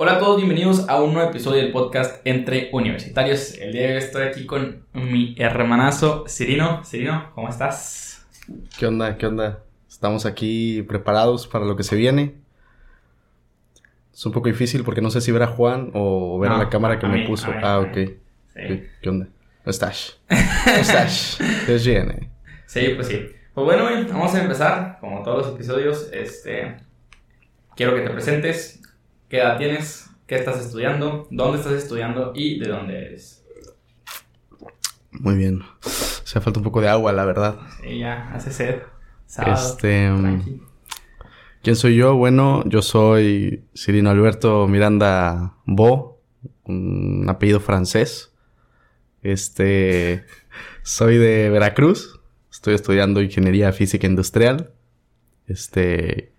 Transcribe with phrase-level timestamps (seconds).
[0.00, 3.54] Hola a todos, bienvenidos a un nuevo episodio del podcast Entre Universitarios.
[3.58, 6.84] El día de hoy estoy aquí con mi hermanazo Cirino.
[6.84, 8.24] Cirino, ¿cómo estás?
[8.78, 9.18] ¿Qué onda?
[9.18, 9.64] ¿Qué onda?
[9.90, 12.36] Estamos aquí preparados para lo que se viene.
[14.14, 16.68] Es un poco difícil porque no sé si ver a Juan o ver a la
[16.70, 17.50] cámara que a me mí, puso.
[17.50, 17.96] a mí, ah, ok.
[18.54, 18.84] Sí.
[19.02, 19.26] ¿Qué onda?
[19.64, 20.20] ¿Cómo estás?
[20.28, 21.38] ¿Cómo estás?
[21.66, 22.30] ¿Qué viene?
[22.66, 23.30] Sí, pues sí.
[23.52, 24.98] Pues bueno, vamos a empezar.
[25.00, 26.76] Como todos los episodios, este.
[27.74, 28.80] Quiero que te presentes.
[29.28, 30.08] ¿Qué edad tienes?
[30.26, 31.28] ¿Qué estás estudiando?
[31.30, 32.32] ¿Dónde estás estudiando?
[32.34, 33.44] ¿Y de dónde eres?
[35.10, 35.60] Muy bien.
[35.82, 37.58] Se falta un poco de agua, la verdad.
[37.82, 38.82] Sí, ya, hace sed.
[39.26, 39.54] Sábado.
[39.54, 40.62] Este, tranqui.
[41.62, 42.16] ¿Quién soy yo?
[42.16, 46.22] Bueno, yo soy Cirino Alberto Miranda Bo,
[46.64, 48.32] un apellido francés.
[49.20, 50.24] Este,
[50.82, 52.18] soy de Veracruz.
[52.50, 54.70] Estoy estudiando ingeniería física industrial.
[55.46, 56.32] Este,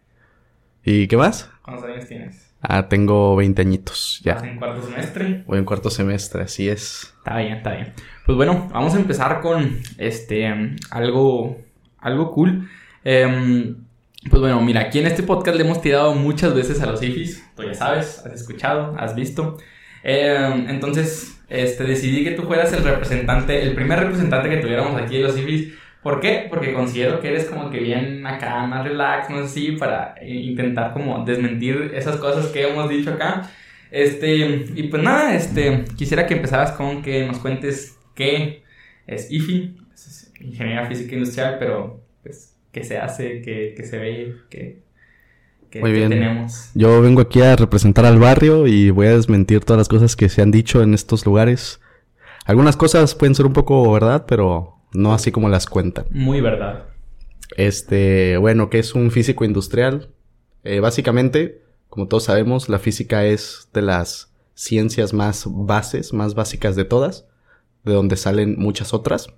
[0.84, 1.52] ¿y qué más?
[1.62, 2.49] ¿Cuántos años tienes?
[2.62, 4.50] Ah, tengo 20 añitos ¿Estás ya.
[4.50, 5.44] en cuarto semestre?
[5.48, 7.14] Voy en cuarto semestre, así es.
[7.18, 7.94] Está bien, está bien.
[8.26, 11.58] Pues bueno, vamos a empezar con este algo,
[12.00, 12.70] algo cool.
[13.04, 13.78] Em,
[14.30, 17.46] pues bueno, mira, aquí en este podcast le hemos tirado muchas veces a los IFIs.
[17.56, 19.58] Tú ya sabes, has escuchado, has visto.
[20.04, 25.18] Em, entonces, este, decidí que tú fueras el representante, el primer representante que tuviéramos aquí
[25.18, 25.74] de los IFIs.
[26.02, 26.48] ¿Por qué?
[26.50, 30.34] Porque considero que eres como que bien acá, más relax, no sé si, para eh,
[30.34, 33.50] intentar como desmentir esas cosas que hemos dicho acá.
[33.92, 38.64] Este, y pues nada, este, quisiera que empezaras con que nos cuentes qué
[39.08, 43.98] es IFI, pues es Ingeniería Física Industrial, pero pues qué se hace, qué, qué se
[43.98, 44.84] ve, qué,
[45.82, 46.10] Muy bien.
[46.10, 46.72] tenemos.
[46.76, 50.30] Yo vengo aquí a representar al barrio y voy a desmentir todas las cosas que
[50.30, 51.82] se han dicho en estos lugares.
[52.46, 56.06] Algunas cosas pueden ser un poco verdad, pero no así como las cuentan.
[56.12, 56.86] Muy verdad.
[57.58, 60.10] Este, bueno, ¿qué es un físico industrial?
[60.64, 66.76] Eh, básicamente, como todos sabemos, la física es de las ciencias más bases, más básicas
[66.76, 67.26] de todas,
[67.84, 69.34] de donde salen muchas otras.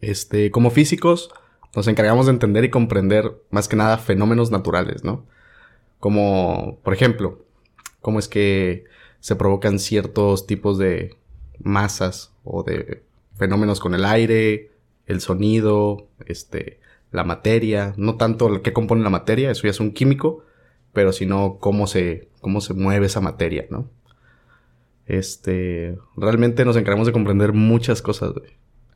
[0.00, 1.30] Este, como físicos,
[1.74, 5.26] nos encargamos de entender y comprender más que nada fenómenos naturales, ¿no?
[5.98, 7.44] Como, por ejemplo,
[8.00, 8.84] cómo es que
[9.20, 11.16] se provocan ciertos tipos de
[11.58, 13.02] masas o de
[13.36, 14.70] fenómenos con el aire,
[15.06, 16.80] el sonido, este,
[17.12, 20.44] la materia, no tanto el que compone la materia, eso ya es un químico,
[20.92, 23.88] pero sino cómo se, cómo se mueve esa materia, ¿no?
[25.06, 28.50] Este, realmente nos encargamos de comprender muchas cosas, güey.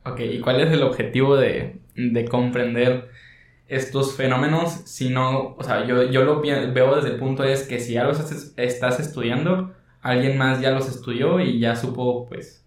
[0.05, 3.09] Ok, ¿y cuál es el objetivo de, de comprender
[3.67, 4.71] estos fenómenos?
[4.85, 8.03] Si no, o sea, yo, yo lo veo desde el punto es que si ya
[8.03, 8.19] los
[8.57, 12.60] estás estudiando, alguien más ya los estudió y ya supo, pues,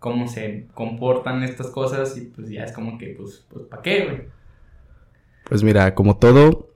[0.00, 4.04] cómo se comportan estas cosas y pues ya es como que, pues, pues ¿para qué,
[4.04, 4.22] güey?
[5.48, 6.70] Pues mira, como todo,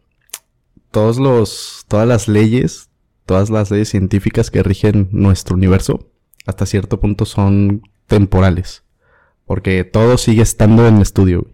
[0.90, 2.90] todos los, todas las leyes,
[3.26, 6.06] todas las leyes científicas que rigen nuestro universo,
[6.46, 8.84] hasta cierto punto son temporales.
[9.46, 11.46] Porque todo sigue estando en estudio.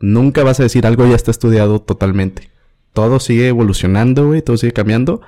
[0.00, 2.50] Nunca vas a decir algo ya está estudiado totalmente.
[2.92, 5.20] Todo sigue evolucionando, güey, todo sigue cambiando.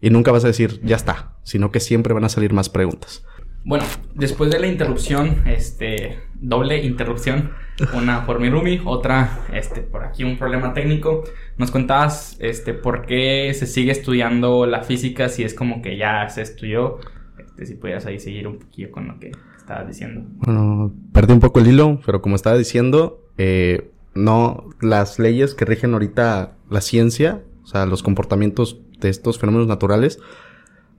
[0.00, 3.24] Y nunca vas a decir ya está, sino que siempre van a salir más preguntas.
[3.64, 7.52] Bueno, después de la interrupción, este, doble interrupción,
[7.94, 11.24] una por mi roomie, otra, este, por aquí un problema técnico,
[11.56, 16.28] nos contabas, este, por qué se sigue estudiando la física si es como que ya
[16.28, 16.98] se estudió,
[17.38, 20.28] este, si pudieras ahí seguir un poquillo con lo que estabas diciendo.
[20.40, 25.64] Bueno, perdí un poco el hilo, pero como estaba diciendo, eh, no, las leyes que
[25.64, 30.20] rigen ahorita la ciencia, o sea, los comportamientos de estos fenómenos naturales,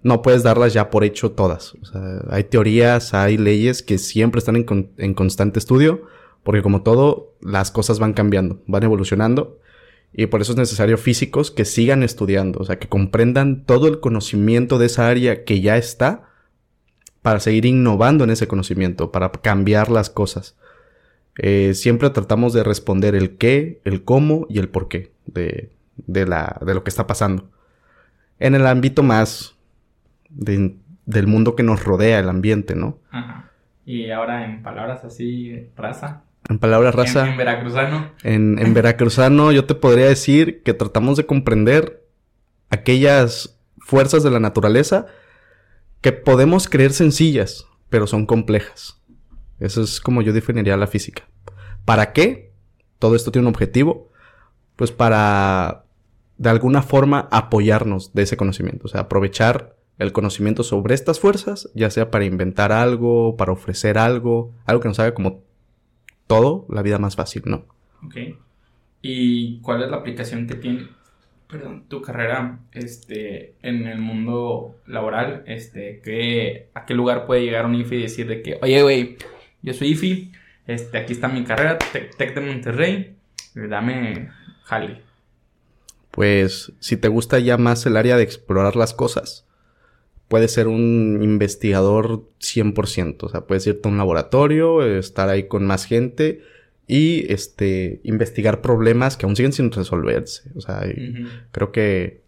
[0.03, 1.75] no puedes darlas ya por hecho todas.
[2.29, 6.03] Hay teorías, hay leyes que siempre están en, en constante estudio,
[6.43, 9.59] porque como todo, las cosas van cambiando, van evolucionando,
[10.13, 13.99] y por eso es necesario físicos que sigan estudiando, o sea, que comprendan todo el
[13.99, 16.29] conocimiento de esa área que ya está,
[17.21, 20.55] para seguir innovando en ese conocimiento, para cambiar las cosas.
[21.39, 26.27] Eh, siempre tratamos de responder el qué, el cómo y el por qué de, de,
[26.27, 27.49] la, de lo que está pasando.
[28.37, 29.54] En el ámbito más
[30.35, 30.75] de-
[31.05, 32.99] del mundo que nos rodea, el ambiente, ¿no?
[33.11, 33.51] Ajá.
[33.85, 36.21] Y ahora en palabras así, raza.
[36.49, 38.11] En palabras En, raza, en veracruzano.
[38.23, 42.03] en, en veracruzano yo te podría decir que tratamos de comprender
[42.69, 45.05] aquellas fuerzas de la naturaleza
[46.01, 49.01] que podemos creer sencillas, pero son complejas.
[49.59, 51.23] Eso es como yo definiría la física.
[51.85, 52.51] ¿Para qué?
[52.99, 54.11] Todo esto tiene un objetivo.
[54.75, 55.85] Pues para,
[56.37, 58.85] de alguna forma, apoyarnos de ese conocimiento.
[58.85, 63.97] O sea, aprovechar el conocimiento sobre estas fuerzas, ya sea para inventar algo, para ofrecer
[63.97, 65.43] algo, algo que nos haga como
[66.27, 67.65] todo la vida más fácil, ¿no?
[68.03, 68.15] Ok.
[69.01, 70.87] ¿Y cuál es la aplicación que tiene?
[71.47, 77.65] perdón, tu carrera este, en el mundo laboral, este, ¿qué, ¿a qué lugar puede llegar
[77.65, 79.17] un IFI y decir de que, oye, güey,
[79.61, 80.31] yo soy IFI,
[80.67, 83.15] este, aquí está mi carrera, Tec de Monterrey,
[83.53, 84.29] dame
[84.63, 85.01] jale?
[86.11, 89.45] Pues si te gusta ya más el área de explorar las cosas,
[90.35, 95.65] puedes ser un investigador 100%, o sea, puedes irte a un laboratorio, estar ahí con
[95.65, 96.41] más gente
[96.87, 100.51] y este investigar problemas que aún siguen sin resolverse.
[100.53, 100.83] O sea,
[101.53, 102.19] creo que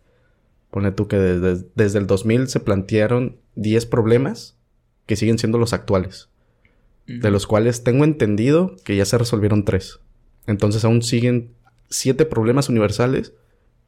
[0.71, 4.56] pone tú que desde, desde, el 2000 se plantearon 10 problemas
[5.06, 6.30] que siguen siendo los actuales,
[7.07, 10.00] de los cuales tengo entendido que ya se resolvieron 3.
[10.45, 11.50] Entonces aún siguen
[11.89, 13.33] 7 problemas universales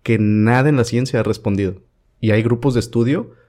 [0.04, 1.82] que nada en la ciencia ha respondido.
[2.20, 3.40] Y hay grupos de estudio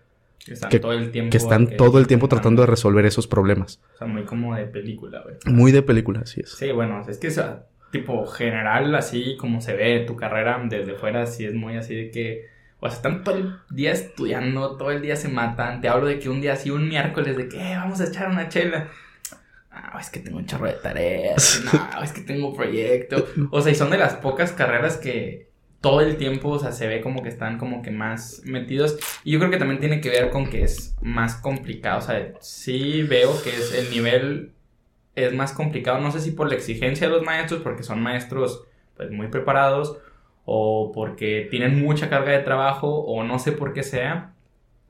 [0.44, 3.80] que están todo el tiempo, que están todo el tiempo tratando de resolver esos problemas.
[3.94, 5.36] O sea, muy como de película, güey.
[5.46, 6.50] Muy de película, así es.
[6.50, 7.40] Sí, bueno, es que es
[7.90, 12.10] tipo general, así como se ve tu carrera desde fuera, sí es muy así de
[12.10, 12.48] que.
[12.82, 15.82] O sea, están todo el día estudiando, todo el día se matan.
[15.82, 18.30] Te hablo de que un día así, un miércoles, de que eh, vamos a echar
[18.30, 18.88] una chela.
[19.70, 21.62] Ah, es que tengo un chorro de tareas.
[21.94, 23.26] No, es que tengo proyecto.
[23.50, 25.49] O sea, y son de las pocas carreras que,
[25.80, 28.98] todo el tiempo, o sea, se ve como que están como que más metidos.
[29.24, 31.98] Y yo creo que también tiene que ver con que es más complicado.
[31.98, 34.52] O sea, sí veo que es el nivel
[35.14, 36.00] es más complicado.
[36.00, 38.64] No sé si por la exigencia de los maestros, porque son maestros
[38.96, 39.98] pues muy preparados,
[40.44, 44.34] o porque tienen mucha carga de trabajo, o no sé por qué sea.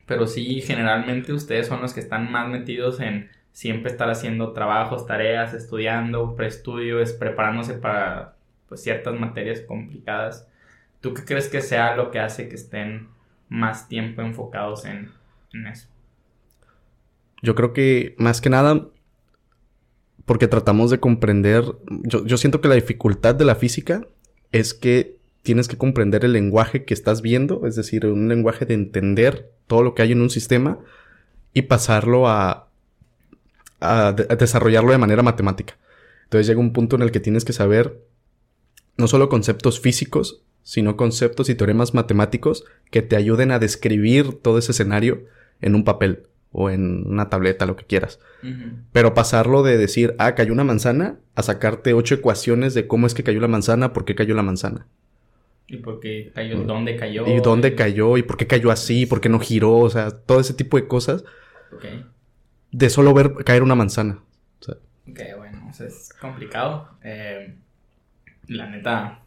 [0.07, 5.07] Pero sí, generalmente ustedes son los que están más metidos en siempre estar haciendo trabajos,
[5.07, 8.37] tareas, estudiando, preestudios, preparándose para
[8.69, 10.49] pues, ciertas materias complicadas.
[11.01, 13.09] ¿Tú qué crees que sea lo que hace que estén
[13.49, 15.11] más tiempo enfocados en,
[15.67, 15.89] eso?
[17.43, 18.87] Yo creo que más que nada,
[20.27, 21.65] porque tratamos de comprender,
[22.05, 24.07] yo, siento que la dificultad de la física
[24.53, 28.75] es que tienes que comprender el lenguaje que estás viendo, es decir, un lenguaje de
[28.75, 30.79] entender todo lo que hay en un sistema
[31.55, 32.69] y pasarlo a,
[33.81, 35.79] a, desarrollarlo de manera matemática.
[36.25, 38.05] Entonces llega un punto en el que tienes que saber
[38.99, 44.59] no solo conceptos físicos, sino conceptos y teoremas matemáticos que te ayuden a describir todo
[44.59, 45.25] ese escenario
[45.61, 48.19] en un papel o en una tableta, lo que quieras.
[48.93, 53.15] Pero pasarlo de decir, ah, cayó una manzana, a sacarte ocho ecuaciones de cómo es
[53.15, 54.87] que cayó la manzana, por qué cayó la manzana.
[55.69, 57.27] Y por qué cayó, dónde cayó.
[57.27, 60.41] Y dónde cayó, y por qué cayó así, por qué no giró, o sea, todo
[60.41, 61.25] ese tipo de cosas.
[62.73, 64.19] De solo ver caer una manzana.
[65.09, 66.89] Ok, bueno, o sea, es complicado.
[67.03, 67.55] Eh,
[68.49, 69.23] la neta,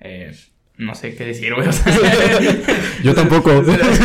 [0.00, 0.34] eh,
[0.78, 1.66] no sé qué decir, güey.
[3.02, 3.50] Yo tampoco.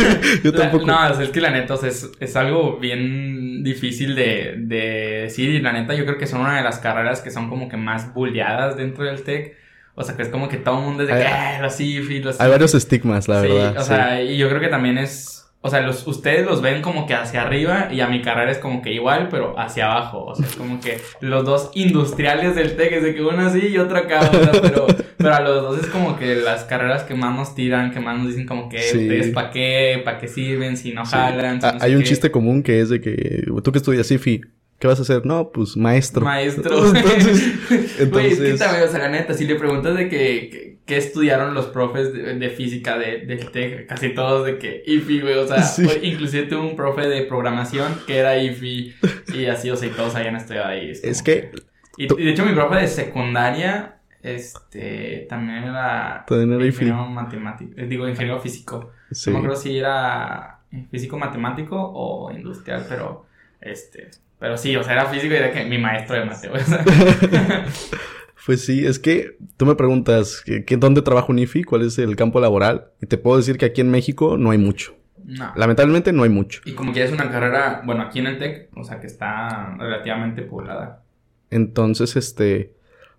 [0.44, 0.86] Yo tampoco.
[0.86, 5.50] No, es que la neta, es, algo bien difícil de, decir.
[5.50, 7.76] Y la neta, yo creo que son una de las carreras que son como que
[7.76, 9.56] más bulleadas dentro del tech.
[9.94, 12.00] O sea, que es como que todo el mundo es de que, así,
[12.38, 13.76] Hay varios estigmas, la verdad.
[13.76, 17.06] O sea, y yo creo que también es o sea, los, ustedes los ven como
[17.06, 20.24] que hacia arriba y a mi carrera es como que igual, pero hacia abajo.
[20.24, 23.68] O sea, es como que los dos industriales del TEC es de que uno así
[23.68, 24.28] y otro acá.
[24.60, 28.00] pero, pero a los dos es como que las carreras que más nos tiran, que
[28.00, 31.60] más nos dicen como que ustedes para qué, para qué sirven, si no jalan.
[31.62, 34.40] Ah, hay un chiste común que es de que tú que estudias IFI,
[34.82, 35.24] ¿Qué vas a hacer?
[35.24, 36.24] No, pues maestro.
[36.24, 36.86] Maestro.
[36.96, 37.54] entonces,
[38.00, 38.40] entonces...
[38.40, 41.66] es que también, o sea, la neta, si le preguntas de que, que, estudiaron los
[41.66, 45.64] profes de, física de, del TEC, casi todos de que IFI, güey, o sea,
[46.02, 48.94] inclusive tuve un profe de programación que era IFI
[49.32, 50.90] y así, o sea, y todos habían estudiado ahí.
[50.90, 51.52] Es, que...
[51.96, 56.24] Y, de hecho mi profe de secundaria, este, también era...
[56.26, 56.66] También era.
[56.66, 58.90] Ingeniero matemático, eh, digo, ingeniero físico.
[59.26, 60.58] No me acuerdo si era
[60.90, 63.26] físico matemático o industrial, pero,
[63.60, 64.10] este...
[64.42, 66.52] Pero sí, o sea, era físico y era que mi maestro de Mateo.
[68.44, 71.62] pues sí, es que tú me preguntas, ¿qué, ¿dónde trabaja un IFI?
[71.62, 72.88] ¿Cuál es el campo laboral?
[73.00, 74.96] Y te puedo decir que aquí en México no hay mucho.
[75.24, 75.52] No.
[75.54, 76.60] Lamentablemente no hay mucho.
[76.64, 79.76] Y como que es una carrera, bueno, aquí en el TEC, o sea, que está
[79.78, 81.04] relativamente poblada.
[81.50, 82.72] Entonces, este...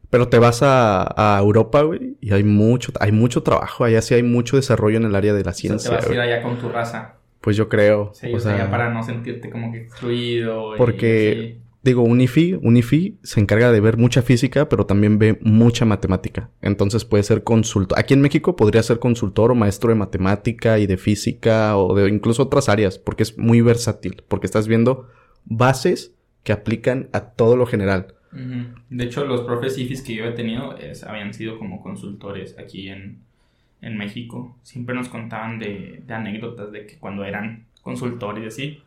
[0.09, 3.85] Pero te vas a, a Europa, güey, y hay mucho, hay mucho trabajo.
[3.85, 5.89] Allá sí hay mucho desarrollo en el área de la ciencia.
[5.89, 7.15] O te vas a ir allá con tu raza.
[7.43, 8.11] Pues yo creo.
[8.13, 10.75] Sí, o, sea, para no sentirte como que excluido.
[10.77, 15.37] Porque, digo, un IFI, un IFI se encarga de ver mucha física, pero también ve
[15.41, 16.51] mucha matemática.
[16.61, 17.99] Entonces puede ser consultor.
[17.99, 22.07] Aquí en México podría ser consultor o maestro de matemática y de física o de
[22.07, 25.09] incluso otras áreas, porque es muy versátil, porque estás viendo
[25.43, 28.15] bases que aplican a todo lo general.
[28.89, 33.19] De hecho, los profes IFIs que yo he tenido habían sido como consultores aquí en,
[33.83, 38.83] en México siempre nos contaban de, anécdotas de que cuando eran consultores y así,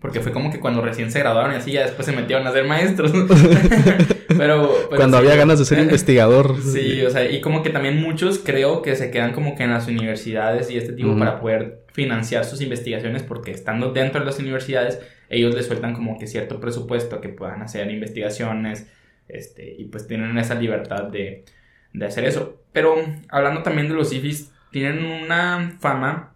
[0.00, 2.52] porque fue como que cuando recién se graduaron y así, ya después se metieron a
[2.52, 3.12] ser maestros.
[4.36, 6.56] pero, Cuando había ganas de ser investigador.
[6.62, 9.70] Sí, o sea, y como que también muchos creo que se quedan como que en
[9.70, 14.40] las universidades y este tipo para poder financiar sus investigaciones, porque estando dentro de las
[14.40, 14.98] universidades,
[15.28, 18.88] ellos les sueltan como que cierto presupuesto que puedan hacer investigaciones,
[19.28, 21.44] este, y pues tienen esa libertad de,
[21.92, 22.61] de hacer eso.
[22.72, 22.96] Pero
[23.28, 26.32] hablando también de los IFIs, tienen una fama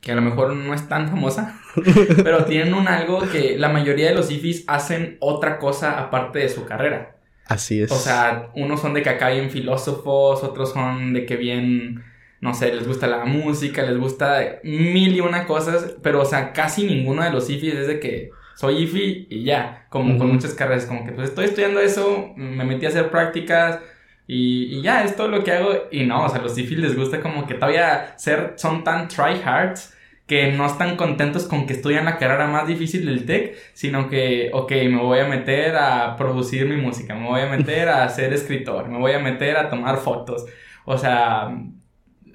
[0.00, 1.60] que a lo mejor no es tan famosa,
[2.22, 6.48] pero tienen un algo que la mayoría de los IFIs hacen otra cosa aparte de
[6.48, 7.16] su carrera.
[7.46, 7.90] Así es.
[7.92, 12.04] O sea, unos son de que acá bien filósofos, otros son de que bien,
[12.40, 16.52] no sé, les gusta la música, les gusta mil y una cosas, pero o sea,
[16.52, 20.54] casi ninguno de los IFIs es de que soy IFI y ya, como con muchas
[20.54, 23.80] carreras, como que pues estoy estudiando eso, me metí a hacer prácticas,
[24.26, 25.70] y, ya, es todo lo que hago.
[25.90, 29.94] Y no, o sea, los IFIs les gusta como que todavía ser, son tan tryhards
[30.26, 34.50] que no están contentos con que estudian la carrera más difícil del TEC, sino que,
[34.52, 38.32] ok, me voy a meter a producir mi música, me voy a meter a ser
[38.32, 40.44] escritor, me voy a meter a tomar fotos,
[40.84, 41.56] o sea,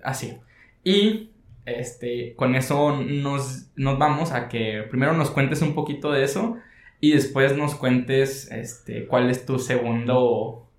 [0.04, 0.38] así.
[0.86, 1.32] Y,
[1.66, 6.58] este, con eso nos, nos vamos a que primero nos cuentes un poquito de eso
[7.02, 10.71] y después nos cuentes, este, cuál es tu segundo,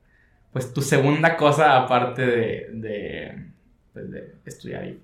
[0.52, 3.46] pues tu segunda cosa aparte de, de,
[3.92, 4.94] pues, de estudiar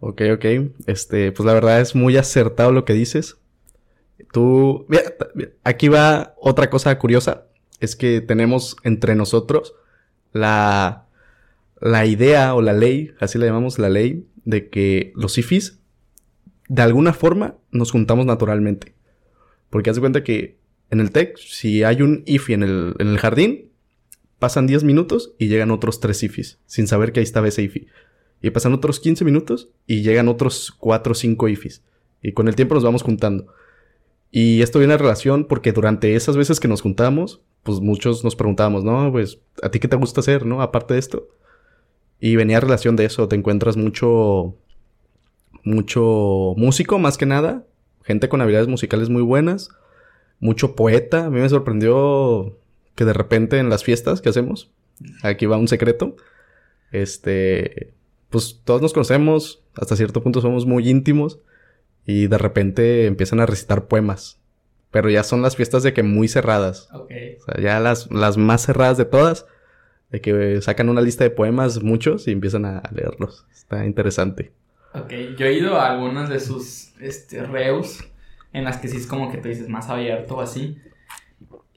[0.00, 0.44] Ok, ok.
[0.86, 3.36] Este, pues la verdad es muy acertado lo que dices.
[4.32, 4.86] Tú,
[5.62, 7.46] aquí va otra cosa curiosa.
[7.80, 9.74] Es que tenemos entre nosotros
[10.32, 11.06] la,
[11.80, 15.80] la idea o la ley, así la llamamos la ley, de que los IFIs,
[16.68, 18.94] de alguna forma, nos juntamos naturalmente.
[19.68, 20.56] Porque haz de cuenta que
[20.90, 23.69] en el TEC, si hay un IFI en el, en el jardín,
[24.40, 27.86] pasan 10 minutos y llegan otros 3 IFIs, sin saber que ahí estaba ese IFI.
[28.42, 31.82] Y pasan otros 15 minutos y llegan otros 4 o 5 IFIs.
[32.22, 33.46] Y con el tiempo nos vamos juntando.
[34.32, 38.36] Y esto viene a relación porque durante esas veces que nos juntamos, pues muchos nos
[38.36, 39.12] preguntábamos, ¿no?
[39.12, 40.62] Pues, ¿a ti qué te gusta hacer, no?
[40.62, 41.28] Aparte de esto.
[42.18, 44.54] Y venía a relación de eso, te encuentras mucho,
[45.64, 47.66] mucho músico más que nada,
[48.02, 49.70] gente con habilidades musicales muy buenas,
[50.38, 51.26] mucho poeta.
[51.26, 52.59] A mí me sorprendió
[53.00, 54.70] que de repente en las fiestas que hacemos,
[55.22, 56.16] aquí va un secreto,
[56.92, 57.94] este,
[58.28, 61.40] pues todos nos conocemos, hasta cierto punto somos muy íntimos
[62.04, 64.38] y de repente empiezan a recitar poemas.
[64.90, 66.90] Pero ya son las fiestas de que muy cerradas.
[66.92, 67.10] Ok.
[67.38, 69.46] O sea, ya las, las más cerradas de todas,
[70.10, 73.46] de que sacan una lista de poemas, muchos, y empiezan a leerlos.
[73.50, 74.52] Está interesante.
[74.92, 78.04] Ok, yo he ido a algunas de sus este, reus,
[78.52, 80.76] en las que sí es como que te dices más abierto o así.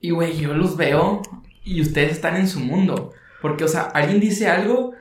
[0.03, 1.21] Y güey, yo los veo
[1.63, 3.13] y ustedes están en su mundo.
[3.41, 4.91] Porque, o sea, alguien dice algo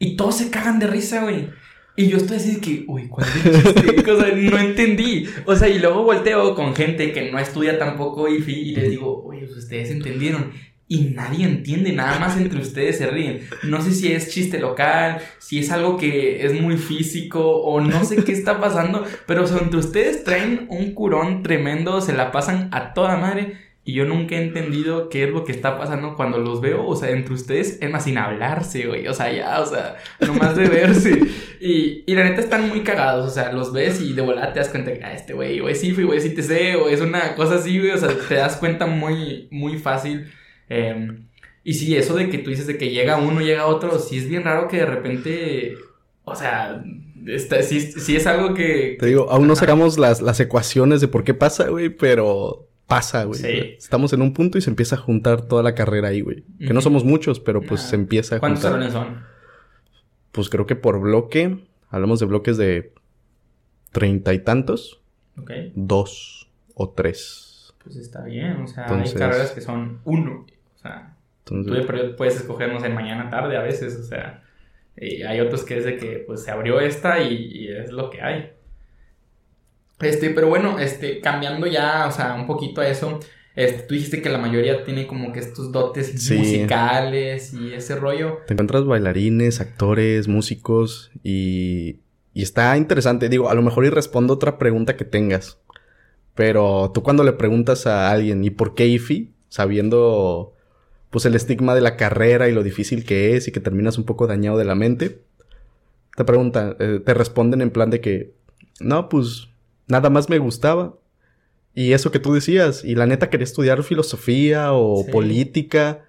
[0.00, 1.48] y todos se cagan de risa, güey.
[1.94, 4.10] Y yo estoy así de que, uy, ¿cuál es el chiste?
[4.10, 5.28] o sea, no entendí.
[5.46, 8.40] O sea, y luego volteo con gente que no estudia tampoco y
[8.72, 10.50] les digo, oye, pues ustedes entendieron.
[10.88, 13.42] Y nadie entiende, nada más entre ustedes se ríen.
[13.62, 18.04] No sé si es chiste local, si es algo que es muy físico o no
[18.04, 22.32] sé qué está pasando, pero o sea, entre ustedes traen un curón tremendo, se la
[22.32, 26.14] pasan a toda madre y yo nunca he entendido qué es lo que está pasando
[26.14, 29.58] cuando los veo, o sea, entre ustedes, es más, sin hablarse, güey, o sea, ya,
[29.62, 31.18] o sea, nomás de verse.
[31.60, 34.60] Y, y la neta están muy cagados, o sea, los ves y de volada te
[34.60, 37.34] das cuenta que, ah, este güey, güey, sí, güey, sí te sé, o es una
[37.34, 40.30] cosa así, güey, o sea, te das cuenta muy, muy fácil.
[40.68, 41.26] Em,
[41.64, 44.28] y sí, eso de que tú dices de que llega uno, llega otro, sí es
[44.28, 45.74] bien raro que de repente,
[46.24, 46.84] o sea,
[47.26, 48.96] Está, sí, sí, es algo que...
[49.00, 53.22] Te digo, aún no sacamos las, las ecuaciones de por qué pasa, güey, pero pasa,
[53.24, 53.38] güey.
[53.38, 53.74] Sí.
[53.78, 56.42] Estamos en un punto y se empieza a juntar toda la carrera ahí, güey.
[56.58, 58.40] Que no somos muchos, pero pues se empieza a juntar.
[58.40, 59.22] ¿Cuántos salones son?
[60.32, 62.92] Pues creo que por bloque, hablamos de bloques de
[63.92, 65.00] treinta y tantos.
[65.38, 65.52] Ok.
[65.74, 67.74] Dos o tres.
[67.84, 70.46] Pues está bien, o sea, hay carreras que son uno.
[70.74, 71.14] O sea,
[71.44, 71.64] tú
[72.16, 74.42] puedes escogernos en mañana tarde a veces, o sea.
[74.96, 78.20] Y hay otros que es de que pues se abrió esta y es lo que
[78.20, 78.52] hay.
[80.00, 83.20] Este, pero bueno, este, cambiando ya, o sea, un poquito a eso.
[83.56, 88.38] Este, tú dijiste que la mayoría tiene como que estos dotes musicales y ese rollo.
[88.46, 91.98] Te encuentras bailarines, actores, músicos y,
[92.34, 93.28] y está interesante.
[93.28, 95.58] Digo, a lo mejor y respondo otra pregunta que tengas.
[96.36, 99.32] Pero tú cuando le preguntas a alguien, ¿y por qué IFI?
[99.48, 100.54] Sabiendo
[101.10, 104.04] pues el estigma de la carrera y lo difícil que es y que terminas un
[104.04, 105.22] poco dañado de la mente.
[106.16, 108.34] Te preguntan, eh, te responden en plan de que,
[108.80, 109.48] no, pues
[109.88, 110.94] nada más me gustaba.
[111.74, 116.04] Y eso que tú decías, y la neta quería estudiar filosofía o política,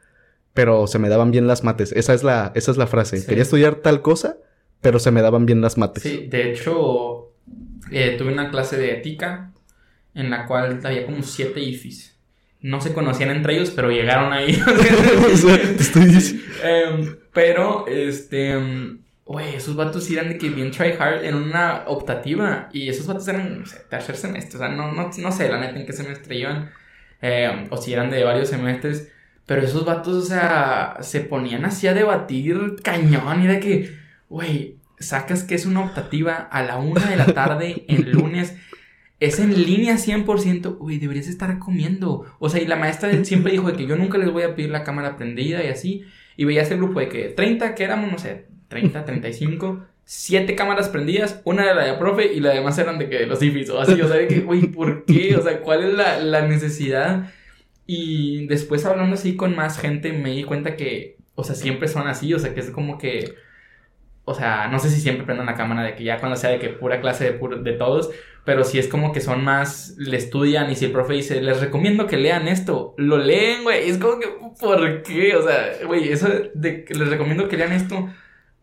[0.54, 1.92] pero se me daban bien las mates.
[1.92, 3.26] Esa es la, esa es la frase.
[3.26, 4.38] Quería estudiar tal cosa,
[4.82, 6.04] pero se me daban bien las mates.
[6.04, 7.34] Sí, de hecho,
[7.92, 9.52] eh, tuve una clase de ética
[10.16, 12.18] en la cual había como siete IFIs.
[12.62, 14.62] No se conocían entre ellos, pero llegaron ahí.
[15.34, 16.44] O sea, te estoy diciendo.
[16.64, 18.54] Em, pero, este.
[19.30, 22.68] Güey, esos vatos eran de que bien try hard en una optativa.
[22.74, 24.58] Y esos vatos eran, no sé, tercer semestre.
[24.58, 26.72] O sea, no, no, no sé la neta en qué semestre iban.
[27.22, 29.12] em, o si eran de varios semestres.
[29.46, 33.44] Pero esos vatos, o sea, se ponían así a debatir cañón.
[33.44, 33.96] Y de que,
[34.30, 38.56] güey, sacas que es una optativa a la una de la tarde en lunes.
[39.20, 42.26] Es en línea 100%, güey, deberías estar comiendo.
[42.40, 44.72] O sea, y la maestra siempre dijo de que yo nunca les voy a pedir
[44.72, 46.04] la cámara prendida y así.
[46.36, 50.90] Y veías el grupo de que 30, que éramos, no sé, 30, 35, 7 cámaras
[50.90, 53.80] prendidas, una era la de profe y la demás eran de que los IFIs o
[53.80, 54.02] así.
[54.02, 55.36] O sea, de que, güey, ¿por qué?
[55.36, 57.32] O sea, ¿cuál es la, la necesidad?
[57.86, 62.08] Y después hablando así con más gente me di cuenta que, o sea, siempre son
[62.08, 63.36] así, o sea, que es como que...
[64.26, 66.60] O sea, no sé si siempre prendan la cámara de que ya cuando sea de
[66.60, 68.12] que pura clase de, de todos,
[68.46, 71.60] pero si es como que son más, le estudian y si el profe dice, les
[71.62, 74.28] recomiendo que lean esto, lo leen, güey, es como que,
[74.60, 75.36] ¿por qué?
[75.36, 78.10] O sea, güey, eso de que les recomiendo que lean esto,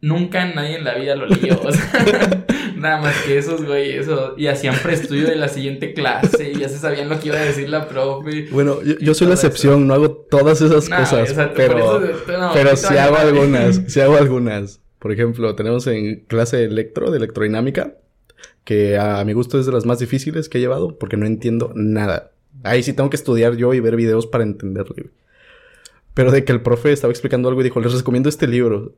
[0.06, 2.44] nunca nadie en la vida lo leyó, o sea,
[2.76, 6.68] nada más que esos, güey, eso, y hacían preestudio de la siguiente clase y ya
[6.68, 8.46] se sabían lo que iba a decir la profe.
[8.50, 9.46] Bueno, yo, yo soy la eso.
[9.46, 12.00] excepción, no hago todas esas cosas, pero, eso-
[12.38, 14.80] no, pero sí hago algunas, sí hago algunas.
[14.98, 17.94] Por ejemplo, tenemos en clase de electro, de electrodinámica,
[18.64, 21.72] que a mi gusto es de las más difíciles que he llevado, porque no entiendo
[21.74, 22.30] nada.
[22.64, 24.94] Ahí sí tengo que estudiar yo y ver videos para entenderlo.
[26.14, 28.94] Pero de que el profe estaba explicando algo y dijo, les recomiendo este libro.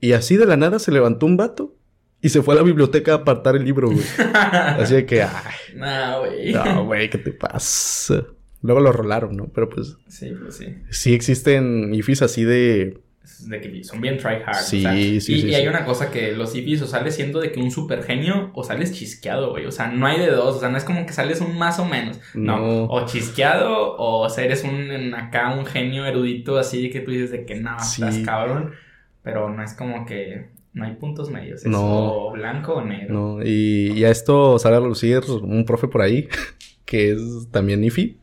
[0.00, 1.74] Y así de la nada se levantó un vato
[2.22, 4.04] y se fue a la biblioteca a apartar el libro, güey.
[4.78, 5.30] Así de que, ay,
[5.74, 6.52] Nah, güey.
[6.52, 8.24] no, güey, ¿qué te pasa?
[8.62, 9.48] Luego lo rolaron, ¿no?
[9.54, 10.66] Pero pues Sí, pues sí.
[10.90, 12.98] sí existen IFIs así de...
[13.46, 14.56] De que son bien try hard.
[14.56, 15.54] Sí, o sea, sí, y, sí, y sí.
[15.54, 18.64] hay una cosa que los IFIs o sales siendo de que un super genio o
[18.64, 19.64] sales chisqueado, güey.
[19.66, 20.56] O sea, no hay de dos.
[20.56, 22.18] O sea, no es como que sales un más o menos.
[22.34, 22.58] No.
[22.58, 22.84] No.
[22.86, 27.30] O chisqueado o o sea, eres un acá un genio erudito así que tú dices
[27.30, 28.02] de que no, Sí.
[28.02, 28.72] estás cabrón.
[29.22, 31.60] Pero no es como que no hay puntos medios.
[31.62, 31.80] Es No.
[32.28, 33.12] o blanco o negro.
[33.12, 36.28] No, y, y a esto sale a relucir un profe por ahí,
[36.84, 38.16] que es también IFI.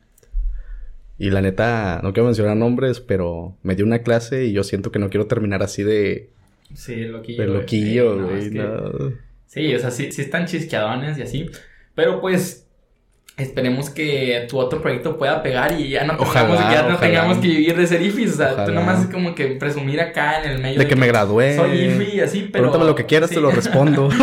[1.19, 4.91] Y la neta, no quiero mencionar nombres, pero me dio una clase y yo siento
[4.91, 6.29] que no quiero terminar así de,
[6.73, 7.41] Sí, loquillo.
[7.41, 7.60] de güey.
[7.60, 8.39] loquillo, no, güey.
[8.39, 8.91] es que- no.
[9.47, 11.49] Sí, o sea, sí, sí están chisqueadones y así.
[11.95, 12.66] Pero pues
[13.38, 17.00] esperemos que tu otro proyecto pueda pegar y ya no tengamos, ya no ojalá.
[17.00, 18.34] tengamos que vivir de ser IFIs.
[18.34, 18.73] O sea, tú Ojalá.
[18.80, 20.80] nomás es como que presumir acá en el medio.
[20.80, 21.56] De que me gradué.
[21.56, 22.63] Soy IFI y así, pero.
[22.65, 23.36] Pregúntame lo que quieras, sí.
[23.36, 24.10] te lo respondo.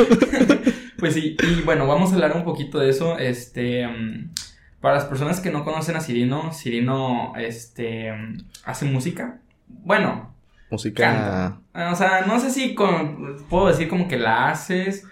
[0.97, 3.19] Pues sí, y bueno, vamos a hablar un poquito de eso.
[3.19, 4.31] Este, mm,
[4.81, 9.39] para las personas que no conocen a Cirino, Cirino, este, mm, hace música.
[9.69, 10.35] Bueno,
[10.71, 11.59] Música.
[11.75, 15.05] Ah, O sea, no sé si con- puedo decir como que la haces,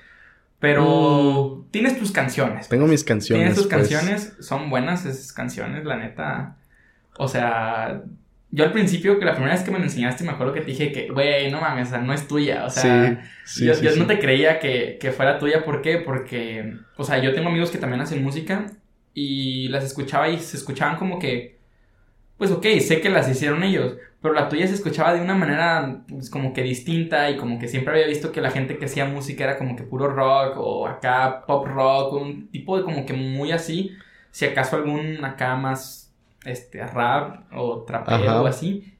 [0.62, 2.68] pero tienes tus canciones.
[2.68, 3.42] Tengo mis canciones.
[3.42, 3.88] tienes tus pues.
[3.88, 6.56] canciones, son buenas esas canciones, la neta.
[7.18, 8.04] O sea,
[8.52, 10.66] yo al principio, que la primera vez que me lo enseñaste, me acuerdo que te
[10.66, 12.64] dije que, güey, no mames, o sea, no es tuya.
[12.64, 13.98] O sea, sí, sí, yo, sí, yo sí.
[13.98, 15.64] no te creía que, que fuera tuya.
[15.64, 15.98] ¿Por qué?
[15.98, 18.66] Porque, o sea, yo tengo amigos que también hacen música
[19.14, 21.58] y las escuchaba y se escuchaban como que,
[22.38, 26.02] pues ok, sé que las hicieron ellos, pero la tuya se escuchaba de una manera
[26.08, 29.04] pues, como que distinta y como que siempre había visto que la gente que hacía
[29.04, 33.12] música era como que puro rock o acá pop rock, un tipo de como que
[33.14, 33.90] muy así,
[34.30, 36.12] si acaso algún acá más
[36.44, 38.94] este rap o trapero o así,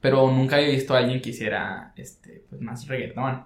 [0.00, 3.42] pero nunca había visto a alguien que hiciera este pues más reggaetón.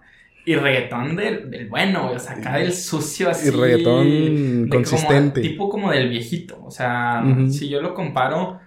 [0.46, 3.48] Y reggaetón del, del bueno, o sea, acá del sucio así.
[3.48, 5.40] Y reggaetón de como- consistente.
[5.40, 6.62] tipo como del viejito.
[6.62, 8.60] O sea, si yo lo comparo.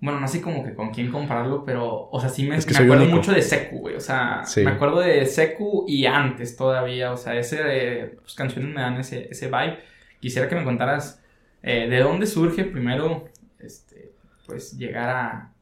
[0.00, 2.08] Bueno, no sé como que con quién compararlo, pero.
[2.10, 3.16] O sea, sí me, Es que me soy acuerdo único.
[3.16, 3.96] mucho de Secu, güey.
[3.96, 4.62] O sea, Sí.
[4.62, 7.10] me acuerdo de Secu y antes todavía.
[7.12, 8.16] O sea, ese.
[8.20, 9.78] Pues canciones me dan ese, ese vibe.
[10.20, 11.20] Quisiera que me contaras
[11.62, 13.24] eh, de dónde surge primero.
[13.58, 14.12] Este.
[14.46, 15.52] Pues llegar a.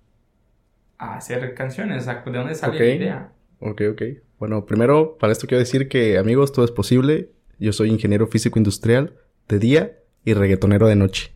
[0.98, 2.02] A hacer canciones.
[2.02, 2.80] O sea, de dónde sale Ok.
[2.80, 3.32] la idea.
[3.60, 4.02] Ok, ok.
[4.38, 7.30] Bueno, primero, para esto quiero decir que, amigos, todo es posible.
[7.58, 9.14] Yo soy ingeniero físico industrial
[9.48, 9.92] de día
[10.26, 11.32] y reggaetonero de noche.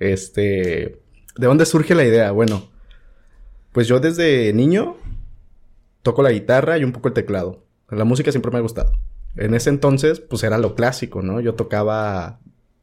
[0.00, 0.98] Este.
[1.36, 2.30] ¿De dónde surge la idea?
[2.30, 2.68] Bueno,
[3.72, 4.96] pues yo desde niño
[6.02, 7.64] toco la guitarra y un poco el teclado.
[7.90, 8.92] La música siempre me ha gustado.
[9.36, 11.40] En ese entonces, pues era lo clásico, ¿no?
[11.40, 12.38] Yo tocaba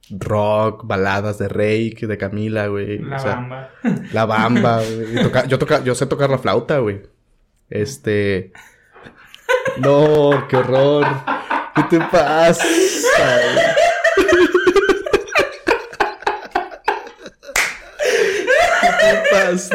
[0.09, 2.99] rock, baladas de Rake, de Camila, güey.
[2.99, 3.69] La o sea, bamba.
[4.11, 5.23] la bamba, güey.
[5.23, 7.01] Toca- yo, toca, yo sé tocar la flauta, güey.
[7.69, 8.51] Este.
[9.79, 11.05] No, qué horror.
[11.75, 12.63] ¿Qué te pasa?
[12.63, 13.62] ¿Qué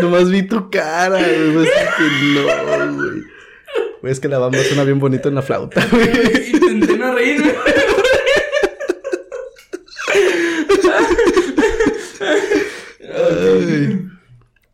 [0.00, 1.52] nomás vi tu cara, güey.
[1.54, 3.22] Pues, que no, güey.
[4.00, 5.86] Güey, es que la bamba suena bien bonito en la flauta.
[6.52, 7.54] Intenté no reírme.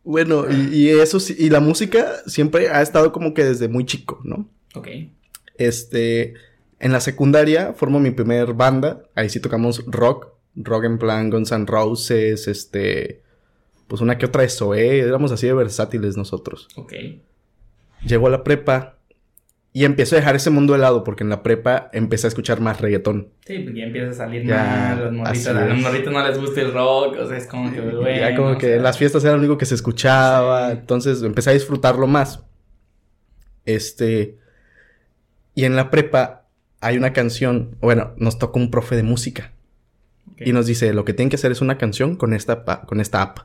[0.05, 4.21] Bueno, y, eso sí, y la música siempre ha estado como que desde muy chico,
[4.23, 4.49] ¿no?
[4.75, 4.89] Ok.
[5.57, 6.35] Este,
[6.79, 11.51] en la secundaria formo mi primer banda, ahí sí tocamos rock, rock en plan Guns
[11.51, 13.24] N' Roses, este,
[13.89, 16.69] pues una que otra de Zoé, éramos así de versátiles nosotros.
[16.77, 16.93] Ok.
[18.07, 18.97] Llego a la prepa
[19.73, 22.61] y empiezo a dejar ese mundo de lado porque en la prepa empecé a escuchar
[22.61, 23.31] más reggaetón.
[23.45, 24.57] Sí, porque ya empieza a salir Ya,
[24.95, 27.73] más, los morritos, a los morritos no les gusta el rock, o sea, es como
[27.73, 30.77] que, bueno, ya como que sea, las fiestas eran lo único que se escuchaba, Sí.
[30.79, 32.45] entonces empecé a disfrutarlo más.
[33.65, 34.39] Este,
[35.55, 36.45] y en la prepa
[36.81, 39.53] hay una canción, bueno, nos tocó un profe de música.
[40.39, 43.23] Y nos dice, lo que tienen que hacer es una canción con esta, con esta
[43.23, 43.39] app.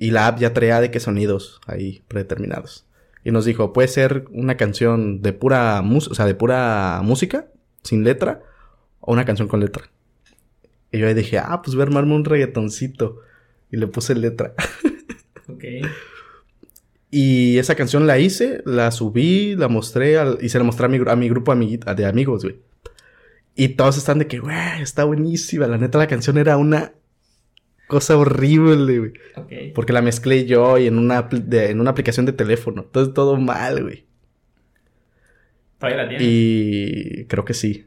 [0.00, 2.86] Y la app ya traía de qué sonidos ahí predeterminados.
[3.24, 7.48] Y nos dijo, puede ser una canción de pura música, o sea, de pura música,
[7.82, 8.40] sin letra,
[9.00, 9.90] o una canción con letra.
[10.92, 13.20] Y yo ahí dije, ah, pues voy a armarme un reggaetoncito.
[13.72, 14.54] Y le puse letra.
[15.50, 15.64] Ok.
[17.10, 20.88] Y esa canción la hice, la subí, la mostré al- y se la mostré a
[20.88, 22.60] mi, a mi grupo de amigos, güey.
[23.54, 25.66] Y todos están de que, güey, está buenísima.
[25.66, 26.92] La neta, la canción era una
[27.88, 29.12] cosa horrible, güey.
[29.74, 32.82] Porque la mezclé yo y en una, de- en una aplicación de teléfono.
[32.82, 34.04] Entonces todo mal, güey.
[35.78, 36.26] ¿Todavía la tienes?
[36.28, 37.84] Y creo que sí.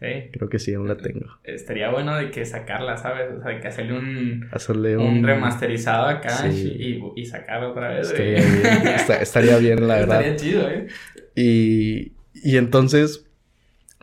[0.00, 0.06] Sí.
[0.32, 1.26] Creo que sí, aún la tengo.
[1.42, 3.32] Estaría bueno de que sacarla, ¿sabes?
[3.36, 5.24] O sea, de que hacerle un, Hacerle un un...
[5.24, 6.76] remasterizado acá Sí.
[6.78, 8.06] y, y sacarlo otra vez.
[8.12, 8.60] Estaría güey.
[8.62, 10.22] bien, esta- estaría bien, la verdad.
[10.22, 10.86] Estaría chido, ¿eh?
[11.34, 13.26] Y, y entonces,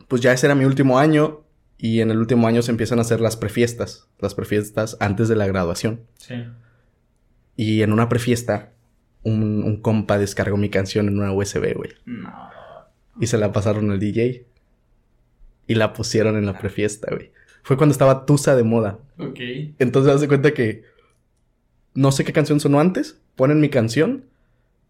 [0.06, 1.45] pues ya ese era mi último año.
[1.78, 4.08] Y en el último año se empiezan a hacer las prefiestas.
[4.18, 6.00] Las prefiestas antes de la graduación.
[6.18, 6.34] Sí.
[7.56, 8.72] Y en una prefiesta,
[9.22, 11.90] un, un compa descargó mi canción en una USB, güey.
[12.06, 12.32] No.
[13.20, 14.46] Y se la pasaron al DJ.
[15.66, 17.32] Y la pusieron en la prefiesta, güey.
[17.62, 18.98] Fue cuando estaba Tusa de moda.
[19.18, 19.40] Ok.
[19.78, 20.84] Entonces, hace cuenta que
[21.94, 23.20] no sé qué canción sonó antes.
[23.34, 24.24] Ponen mi canción.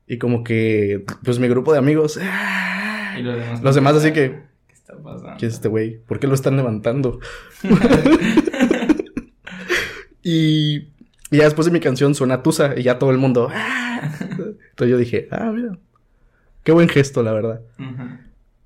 [0.07, 2.19] Y como que, pues mi grupo de amigos.
[2.23, 3.17] ¡ah!
[3.19, 3.63] Y los demás.
[3.63, 4.46] Los demás así que, ¿Qué
[4.87, 5.37] está pasando?
[5.39, 5.99] ¿quién es este güey?
[5.99, 7.19] ¿Por qué lo están levantando?
[10.23, 10.77] y,
[11.31, 13.49] y ya después de mi canción suena Tusa y ya todo el mundo.
[13.53, 14.11] ¡ah!
[14.31, 15.79] Entonces yo dije, ah, mira.
[16.63, 17.61] Qué buen gesto, la verdad.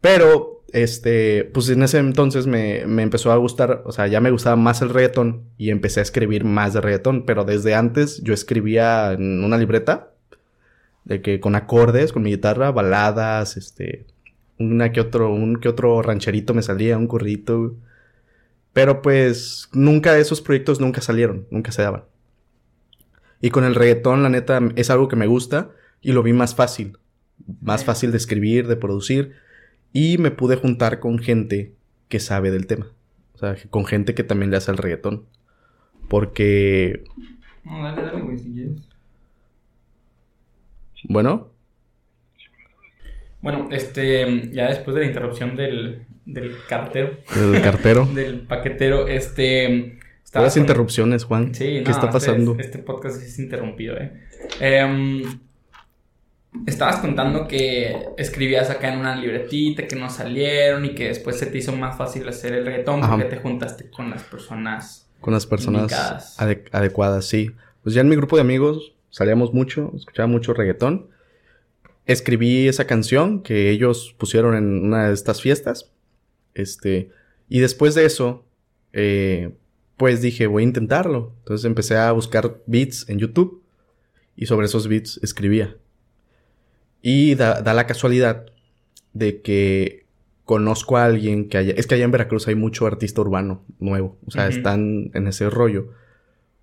[0.01, 4.31] Pero, este, pues en ese entonces me, me empezó a gustar, o sea, ya me
[4.31, 8.33] gustaba más el reggaetón y empecé a escribir más de reggaetón, pero desde antes yo
[8.33, 10.13] escribía en una libreta
[11.05, 14.07] de que con acordes, con mi guitarra, baladas, este,
[14.61, 17.75] una que otro, un que otro rancherito me salía, un currito.
[18.73, 22.05] Pero pues nunca esos proyectos nunca salieron, nunca se daban.
[23.41, 25.71] Y con el reggaetón, la neta, es algo que me gusta
[26.01, 26.99] y lo vi más fácil.
[27.63, 27.87] Más Sí.
[27.87, 29.33] fácil de escribir, de producir.
[29.93, 31.75] Y me pude juntar con gente
[32.09, 32.87] que sabe del tema.
[33.35, 35.25] O sea, con gente que también le hace el reggaetón.
[36.09, 37.05] Porque,
[37.65, 38.83] No, dale, dale, güey, si quieres.
[41.09, 41.50] bueno,
[43.43, 48.07] Bueno, este, ya después de la interrupción del, del cartero, el cartero.
[48.15, 49.99] del paquetero, este...
[50.31, 51.55] Todas con- interrupciones, Juan.
[51.55, 52.57] Sí, ¿Qué no, está este- pasando?
[52.59, 54.13] Este, podcast es interrumpido, eh.
[54.61, 55.23] Em,
[56.67, 61.47] estabas contando que escribías acá en una libretita, que no salieron y que después se
[61.47, 63.17] te hizo más fácil hacer el reggaetón Ajá.
[63.17, 65.09] porque te juntaste con las personas.
[65.21, 66.37] Con las personas
[66.73, 67.51] adecuadas, sí.
[67.83, 71.09] Pues ya en mi grupo de amigos salíamos mucho, escuchaba mucho reggaetón.
[72.11, 75.93] Escribí esa canción que ellos pusieron en una de estas fiestas.
[76.55, 77.11] Este,
[77.49, 78.45] y después de eso,
[78.93, 79.53] eh,
[79.97, 81.33] pues dije, voy a intentarlo.
[81.39, 83.63] Entonces empecé a buscar beats en YouTube
[84.35, 85.77] y sobre esos beats escribía.
[87.01, 88.47] Y da, da la casualidad
[89.13, 90.07] de que
[90.45, 91.75] conozco a alguien que haya...
[91.77, 94.19] Es que allá en Veracruz hay mucho artista urbano nuevo.
[94.27, 95.91] O sea, están en ese rollo.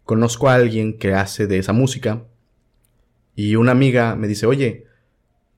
[0.04, 2.26] Conozco a alguien que hace de esa música.
[3.34, 4.87] Y una amiga me dice, oye,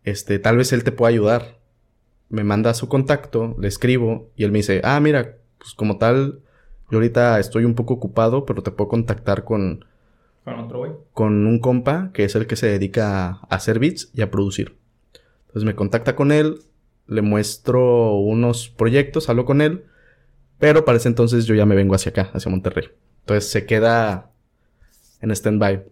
[0.04, 1.60] este, tal vez él te pueda ayudar.
[2.30, 6.42] Me manda su contacto, le escribo y él me dice, ah, mira, pues como tal,
[6.92, 9.86] yo ahorita estoy un poco ocupado, pero te puedo contactar con,
[10.44, 10.92] Con otro güey.
[11.14, 14.78] con un compa que es el que se dedica a hacer beats y a producir.
[15.48, 16.60] Entonces me contacta con él,
[17.08, 19.86] le muestro unos proyectos, hablo con él,
[20.60, 22.90] pero para ese entonces yo ya me vengo hacia acá, hacia Monterrey.
[23.22, 24.32] Entonces se queda
[25.22, 25.84] en stand-by.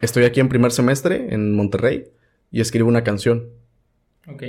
[0.00, 2.04] Estoy aquí en primer semestre en Monterrey
[2.50, 3.48] y escribo una canción.
[4.26, 4.42] Ok.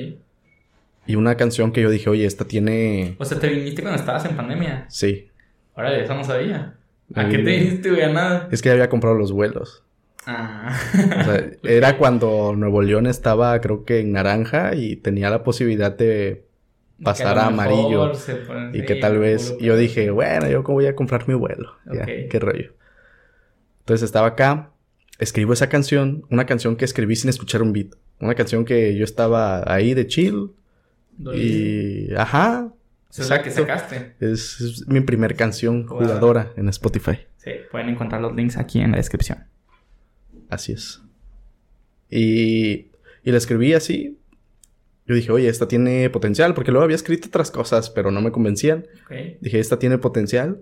[1.07, 3.15] Y una canción que yo dije, oye, esta tiene...
[3.19, 4.85] O sea, te viniste cuando estabas en pandemia.
[4.89, 5.27] Sí,
[5.73, 6.75] Órale, eso no sabía.
[7.15, 8.01] ¿A Ahí- qué te viniste, güey?
[8.03, 8.47] A nada.
[8.51, 9.83] es que ya había comprado los vuelos.
[10.27, 10.77] Ah.
[10.93, 15.95] O sea, era cuando Nuevo León estaba, creo que en naranja y tenía la posibilidad
[15.97, 16.45] de
[17.01, 18.11] pasar a amarillo.
[18.11, 21.33] Y sí, que tal vez, y yo dije, bueno, yo cómo voy a comprar mi
[21.33, 21.71] vuelo.
[21.91, 22.09] Ya, Ok.
[22.29, 22.73] qué rollo.
[23.79, 24.70] Entonces estaba acá
[25.21, 27.93] escribo esa canción, una canción que escribí sin escuchar un beat.
[28.19, 30.51] Una canción que yo estaba ahí de chill.
[31.33, 32.13] Y.
[32.15, 32.73] Ajá.
[33.09, 34.15] Esa es la que sacaste.
[34.19, 37.19] Es, es mi primer canción jugadora en Spotify.
[37.37, 39.45] Sí, pueden encontrar los links aquí en la descripción.
[40.49, 41.01] Así es.
[42.09, 42.91] Y,
[43.23, 44.17] y la escribí así.
[45.05, 48.31] Yo dije, oye, esta tiene potencial, porque luego había escrito otras cosas, pero no me
[48.31, 48.87] convencían.
[49.41, 50.61] Dije, esta tiene potencial.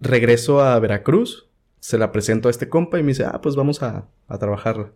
[0.00, 1.47] Regreso a Veracruz,
[1.80, 4.90] se la presento a este compa y me dice, ah, pues vamos a, a trabajarla.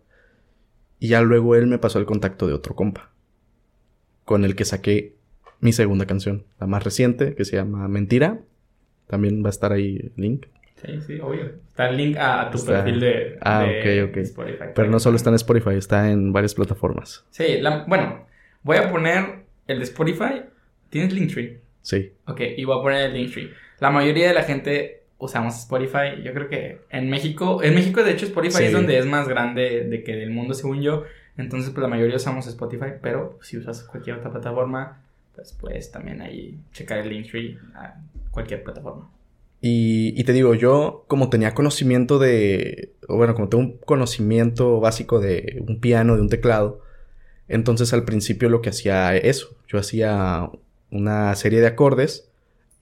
[0.99, 3.11] Y ya luego él me pasó el contacto de otro compa,
[4.25, 5.15] con el que saqué
[5.59, 8.39] mi segunda canción, la más reciente, que se llama Mentira.
[9.07, 10.45] También va a estar ahí el link.
[10.83, 11.51] Sí, sí, obvio.
[11.69, 14.17] Está el link a, a tu Está- perfil de, Ah, de ok, ok.
[14.17, 14.63] Spotify.
[14.75, 17.25] Pero no solo está en Spotify, está en varias plataformas.
[17.31, 18.25] Sí, la- bueno,
[18.63, 20.43] voy a poner el de Spotify.
[20.89, 21.61] ¿Tienes Linktree?
[21.81, 22.13] Sí.
[22.27, 23.51] Ok, y voy a poner el Linktree.
[23.79, 26.21] La mayoría de la gente usamos Spotify.
[26.23, 28.63] Yo creo que en México, en México de hecho Spotify Sí.
[28.65, 31.03] es donde es más grande de que del mundo según yo.
[31.37, 35.01] Entonces pues la mayoría usamos Spotify, pero si usas cualquier otra plataforma,
[35.35, 37.95] pues puedes también ahí checar el Linktree a
[38.31, 39.09] cualquier plataforma.
[39.61, 44.79] Y, y te digo, yo como tenía conocimiento de, o bueno, como tengo un conocimiento
[44.81, 46.81] básico de un piano, de un teclado,
[47.47, 50.49] entonces al principio lo que hacía eso, yo hacía
[50.91, 52.29] una serie de acordes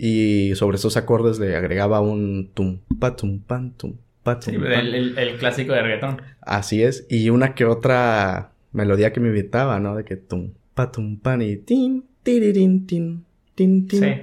[0.03, 4.57] y sobre esos acordes le agregaba un tum pa tum pan tum pa tum Sí,
[4.59, 4.71] pan.
[4.73, 6.23] el, el- el clásico de reggaetón.
[6.41, 9.95] Así es, y una que otra melodía que me invitaba, ¿no?
[9.95, 13.99] De que tum pa tum pan y tin tiririn tin tin tin.
[13.99, 14.13] Sí.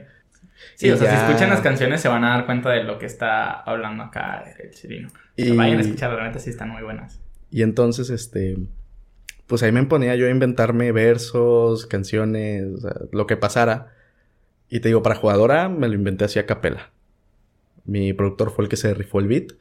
[0.74, 2.82] Sí, Y o sea, ya- si escuchan las canciones se van a dar cuenta de
[2.82, 5.06] lo que está hablando acá el chirino.
[5.08, 7.20] O sea, Y- Vayan a escuchar, neta sí están muy buenas.
[7.52, 8.56] Y entonces, este,
[9.46, 13.92] pues ahí me ponía yo a inventarme versos, canciones, o sea, lo que pasara.
[14.70, 16.90] Y te digo, para jugadora me lo inventé así a capela.
[17.84, 19.52] Mi productor fue el que se rifó el beat.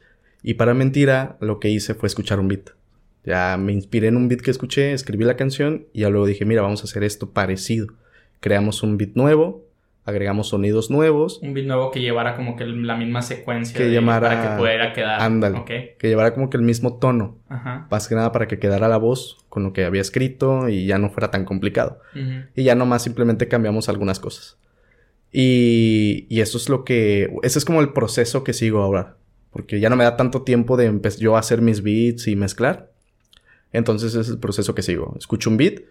[0.42, 2.70] Y para mentira, lo que hice fue escuchar un beat.
[3.24, 6.44] Ya me inspiré en un beat que escuché, escribí la canción y ya luego dije,
[6.44, 7.88] mira, vamos a hacer esto parecido.
[8.40, 9.64] Creamos un beat nuevo,
[10.04, 13.92] agregamos sonidos nuevos, Un beat nuevo que llevara como que la misma secuencia Que de-
[13.92, 15.20] llamara- para que pudiera quedar.
[15.20, 15.64] Ándale.
[15.64, 17.36] Que llevara como que el mismo tono.
[17.48, 17.88] Ajá.
[17.90, 20.98] Más que nada para que quedara la voz con lo que había escrito y ya
[20.98, 22.00] no fuera tan complicado.
[22.54, 24.56] Y ya nomás simplemente cambiamos algunas cosas.
[25.32, 27.30] Y, y eso es lo que...
[27.42, 29.16] Ese es como el proceso que sigo ahora.
[29.52, 32.90] Porque ya no me da tanto tiempo de yo a hacer mis beats y mezclar.
[33.72, 35.14] Entonces ese es el proceso que sigo.
[35.18, 35.82] Escucho un beat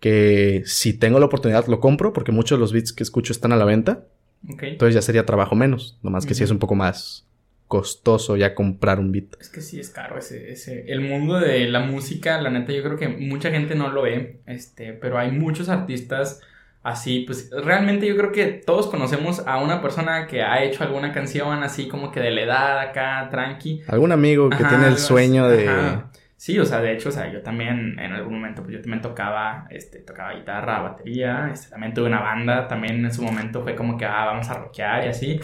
[0.00, 3.52] que si tengo la oportunidad lo compro porque muchos de los beats que escucho están
[3.52, 4.06] a la venta.
[4.48, 4.62] Ok.
[4.62, 5.98] Entonces ya sería trabajo menos.
[6.02, 6.44] Nomás que sí Ujú.
[6.46, 7.26] es un poco más
[7.68, 9.36] costoso ya comprar un beat.
[9.40, 10.90] Es que sí es caro ese, ese.
[10.90, 14.40] El mundo de la música, la neta, yo creo que mucha gente no lo ve.
[14.46, 16.40] Este, pero hay muchos artistas
[16.82, 17.20] así.
[17.26, 21.62] Pues realmente yo creo que todos conocemos a una persona que ha hecho alguna canción
[21.62, 23.82] así como que de la edad acá, tranqui.
[23.88, 25.68] Algún amigo que Ajá, tiene el así, sueño de...
[25.68, 26.10] ajá.
[26.36, 29.02] Sí, o sea, de hecho, o sea, yo también en algún momento, pues yo también
[29.02, 33.76] tocaba, este, tocaba guitarra, batería, este, también tuve una banda, también en su momento fue
[33.76, 35.40] como que, ah, vamos a rockear y así.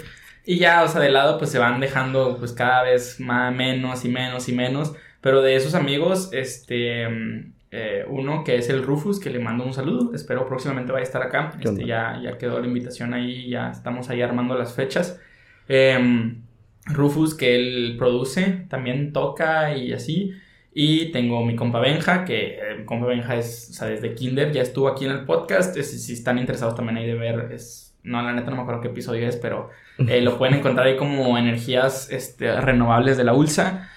[0.46, 4.06] Y ya, o sea, de lado, pues se van dejando, pues cada vez más, menos
[4.06, 4.94] y menos y menos.
[5.20, 9.64] Pero de esos amigos, este, mm, eh, uno que es el Rufus, que le mando
[9.64, 11.52] un saludo, espero próximamente vaya a estar acá.
[11.60, 15.20] ¿Qué Este, ya, ya quedó la invitación ahí, ya estamos ahí armando las fechas.
[15.68, 16.42] Em,
[16.86, 20.32] Rufus, que él produce, también toca y así.
[20.72, 24.52] Y tengo mi compa Benja, que eh, mi compa Benja es, o sea, desde Kinder
[24.52, 25.76] ya estuvo aquí en el podcast.
[25.76, 28.82] Es- si están interesados también ahí de ver, es, no, la neta no me acuerdo
[28.82, 33.32] qué episodio es, pero eh, lo pueden encontrar ahí como energías este, renovables de la
[33.34, 33.88] ULSA.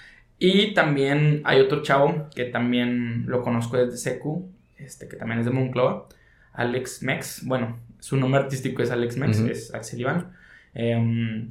[0.42, 5.44] Y también hay otro chavo que también lo conozco desde Secu, este, que también es
[5.44, 6.08] de Moncloa,
[6.54, 7.44] Alex Mex.
[7.44, 10.32] Bueno, su nombre artístico es Alex Mex, es Axel Iván.
[10.72, 11.50] Em,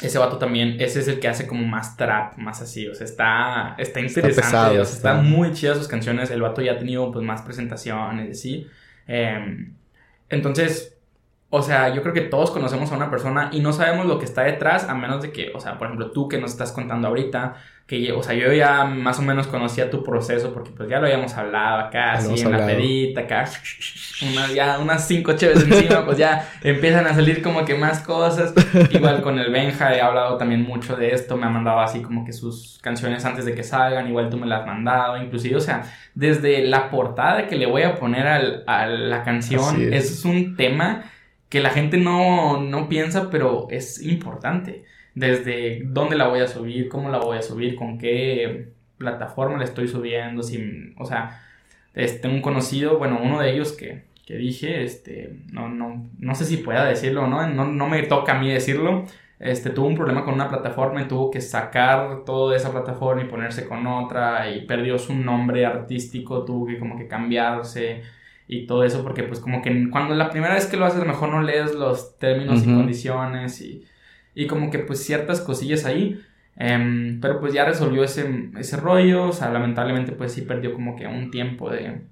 [0.00, 3.04] ese vato también, ese es el que hace como más trap, más así, o sea,
[3.04, 6.72] está, está interesante, pesado, o sea, está está- muy chidas sus canciones, el vato ya
[6.72, 8.66] ha tenido pues más presentaciones y así.
[9.06, 9.74] Em,
[10.30, 10.96] entonces,
[11.54, 14.24] o sea, yo creo que todos conocemos a una persona y no sabemos lo que
[14.24, 17.08] está detrás, a menos de que, o sea, por ejemplo, tú que nos estás contando
[17.08, 20.98] ahorita, que, o sea, yo ya más o menos conocía tu proceso porque pues ya
[20.98, 23.44] lo habíamos hablado acá, así en la pedita, acá,
[24.22, 28.54] una- ya unas cinco chéves encima, pues ya empiezan a salir como que más cosas.
[28.90, 32.24] Igual con el Benja he hablado también mucho de esto, me ha mandado así como
[32.24, 35.60] que sus canciones antes de que salgan, igual tú me las has mandado, inclusive, o
[35.60, 35.82] sea,
[36.14, 39.60] desde la portada que le voy a poner al- a la canción,
[39.92, 40.10] es.
[40.10, 41.04] es un tema
[41.52, 44.84] que la gente no, no piensa, pero es importante.
[45.14, 49.64] Desde dónde la voy a subir, cómo la voy a subir, con qué plataforma la
[49.64, 51.42] estoy subiendo, si, o sea,
[51.92, 56.46] este, un conocido, bueno, uno de ellos que, que dije, este, no, no, no sé
[56.46, 59.04] si pueda decirlo o no, no, no me toca a mí decirlo,
[59.38, 63.20] este, tuvo un problema con una plataforma y tuvo que sacar todo de esa plataforma
[63.20, 68.00] y ponerse con otra y perdió su nombre artístico, tuvo que como que cambiarse
[68.52, 71.04] y todo eso porque pues como que cuando la primera vez que lo haces a
[71.04, 73.84] lo mejor no lees los términos y condiciones y,
[74.34, 76.20] y, como que pues ciertas cosillas ahí.
[76.56, 80.96] Em, pero pues ya resolvió ese, ese rollo, o sea, lamentablemente pues sí perdió como
[80.96, 82.02] que un tiempo de,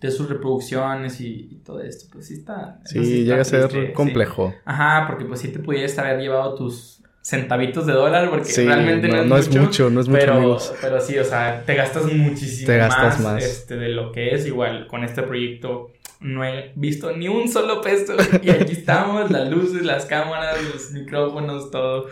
[0.00, 2.80] de sus reproducciones y, todo esto, pues sí está.
[2.84, 4.54] Sí, llega a ser complejo.
[4.64, 9.24] Ajá, porque pues sí te pudieras haber llevado tus centavitos de dólar, porque realmente no,
[9.24, 12.76] no, es, mucho, no es mucho, pero, pero sí, o sea, te gastas muchísimo te
[12.78, 14.46] gastas más, Este, de lo que es.
[14.46, 19.50] Igual con este proyecto no he visto ni un solo peso y aquí estamos, las
[19.50, 22.06] luces, las cámaras, los micrófonos, todo.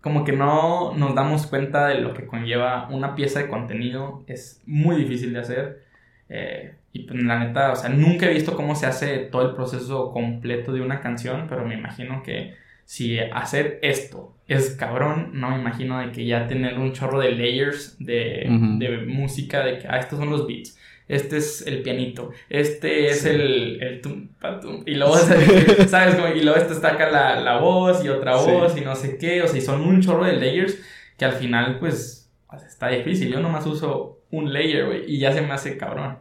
[0.00, 4.62] Como que no nos damos cuenta de lo que conlleva una pieza de contenido, es
[4.64, 5.82] muy difícil de hacer.
[6.30, 9.54] Eh, y pues la neta, o sea, nunca he visto cómo se hace todo el
[9.54, 12.54] proceso completo de una canción, pero me imagino que
[12.88, 17.32] si hacer esto es cabrón, no me imagino de que ya tener un chorro de
[17.32, 18.46] layers de,
[18.78, 23.26] de música, de que, ah, estos son los beats, este es el pianito, este es
[23.26, 24.28] el, el tum,
[24.86, 25.18] y luego,
[25.88, 26.16] ¿sabes?
[26.34, 29.42] y luego este está acá la, la voz y otra voz y no sé qué,
[29.42, 30.78] o sea, y son un chorro de layers
[31.18, 32.30] que al final, pues,
[32.66, 33.30] está difícil.
[33.30, 36.16] Yo nomás uso un layer, güey, y ya se me hace cabrón.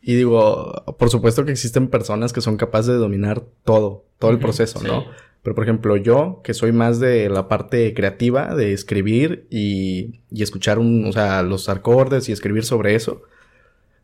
[0.00, 4.38] Y digo, por supuesto que existen personas que son capaces de dominar todo, todo el
[4.38, 5.04] proceso, ¿no?
[5.44, 10.42] Pero por ejemplo, yo, que soy más de la parte creativa, de escribir y, y
[10.42, 13.22] escuchar un, o sea, los acordes y escribir sobre eso,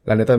[0.05, 0.39] la neta,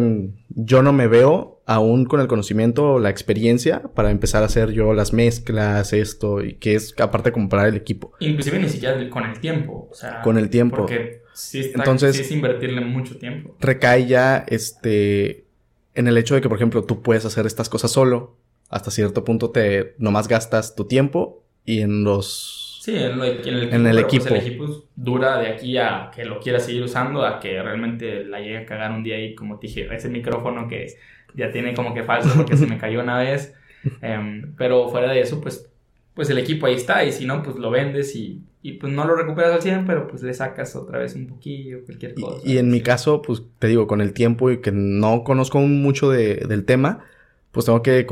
[0.49, 4.71] yo no me veo aún con el conocimiento o la experiencia para empezar a hacer
[4.71, 8.11] yo las mezclas, esto, y que es aparte comprar el equipo.
[8.19, 10.21] Inclusive ni siquiera con el tiempo, o sea.
[10.21, 10.77] Con el tiempo.
[10.77, 13.55] Porque sí, Entonces, sí es invertirle mucho tiempo.
[13.59, 15.45] Recae ya, este,
[15.93, 18.35] en el hecho de que, por ejemplo, tú puedes hacer estas cosas solo.
[18.71, 24.27] Hasta cierto punto te nomás gastas tu tiempo y en los Sí, en, el equipo.
[24.29, 24.85] el equipo.
[24.95, 28.65] dura de aquí a que lo quiera seguir usando, a que realmente la llegue a
[28.65, 30.87] cagar un día y como te dije, ese micrófono que
[31.35, 33.53] ya tiene como que falso porque se me cayó una vez.
[34.01, 35.69] Em, pero fuera de eso, pues,
[36.15, 39.05] pues el equipo ahí está y si no, pues lo vendes y, y pues no
[39.05, 42.41] lo recuperas al 100, pero pues le sacas otra vez un poquillo, cualquier cosa.
[42.43, 46.09] Y, en mi caso, pues te digo, con el tiempo y que no conozco mucho
[46.09, 47.05] de, del tema,
[47.51, 48.07] pues tengo que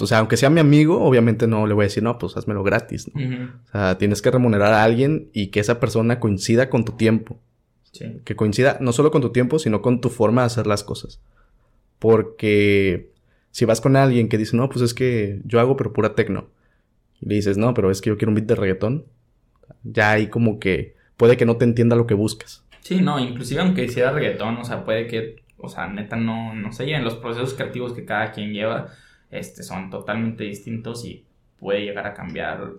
[0.00, 2.62] o sea, aunque sea mi amigo, obviamente no le voy a decir, no, pues házmelo
[2.62, 3.10] gratis.
[3.14, 3.22] ¿no?
[3.44, 7.38] O sea, tienes que remunerar a alguien y que esa persona coincida con tu tiempo.
[7.92, 8.20] Sí.
[8.24, 11.20] Que coincida no solo con tu tiempo, sino con tu forma de hacer las cosas.
[12.00, 13.10] Porque
[13.52, 16.48] si vas con alguien que dice, no, pues es que yo hago pero pura tecno.
[17.20, 19.04] Y le dices, no, pero es que yo quiero un beat de reggaetón.
[19.84, 22.64] Ya ahí como que puede que no te entienda lo que buscas.
[22.80, 26.72] Sí, no, inclusive aunque hiciera reggaetón, o sea, puede que, o sea, neta no, no
[26.72, 28.88] sé, en los procesos creativos que cada quien lleva
[29.34, 31.24] este, son totalmente distintos y
[31.58, 32.70] puede llegar a cambiar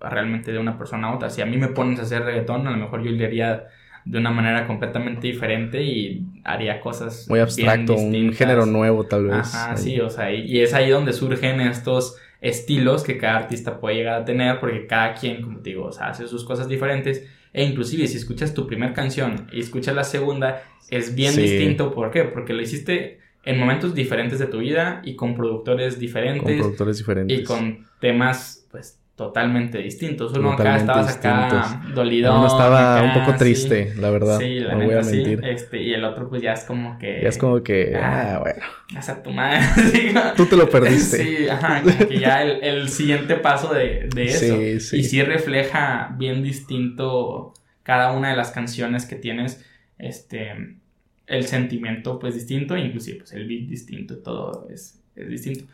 [0.00, 1.30] realmente de una persona a otra.
[1.30, 3.68] Si a mí me pones a hacer reggaetón, a lo mejor yo le haría
[4.04, 9.54] de una manera completamente diferente y haría cosas muy abstracto, un género nuevo tal vez.
[9.54, 13.96] Ajá, sí, o sea, y, es ahí donde surgen estos estilos que cada artista puede
[13.96, 17.26] llegar a tener porque cada quien, como te digo, o sea, hace sus cosas diferentes
[17.54, 22.10] e inclusive si escuchas tu primera canción y escuchas la segunda es bien distinto, ¿por
[22.10, 22.24] qué?
[22.24, 26.42] Porque lo hiciste en momentos diferentes de tu vida y con productores diferentes.
[26.42, 27.40] Con productores diferentes.
[27.40, 30.32] Y con temas, pues, totalmente distintos.
[30.32, 32.36] Uno acá estabas acá dolido.
[32.36, 34.38] Uno estaba un poco triste, la verdad.
[34.38, 35.44] Sí, la no voy a mentir.
[35.44, 37.20] Este, y el otro, pues, ya es como que...
[37.22, 38.62] Ya es como que, ah, ah bueno.
[38.96, 39.60] Hasta tu madre.
[40.36, 41.18] Tú te lo perdiste.
[41.18, 44.56] Sí, ajá, como que ya el, el siguiente paso de, de eso.
[44.56, 44.96] Sí, sí.
[44.98, 47.54] Y sí refleja bien distinto
[47.84, 49.64] cada una de las canciones que tienes,
[49.98, 50.78] este
[51.26, 55.64] el sentimiento pues distinto, inclusive pues el beat distinto, todo es, distinto.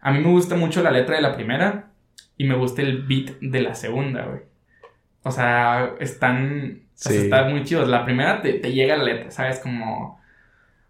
[0.00, 1.90] A mí me gusta mucho la letra de la primera
[2.36, 4.40] y me gusta el beat de la segunda, güey.
[5.22, 7.88] O sea, están, están muy chidos.
[7.88, 9.60] La primera te, te llega la letra, ¿sabes?
[9.60, 10.20] Como...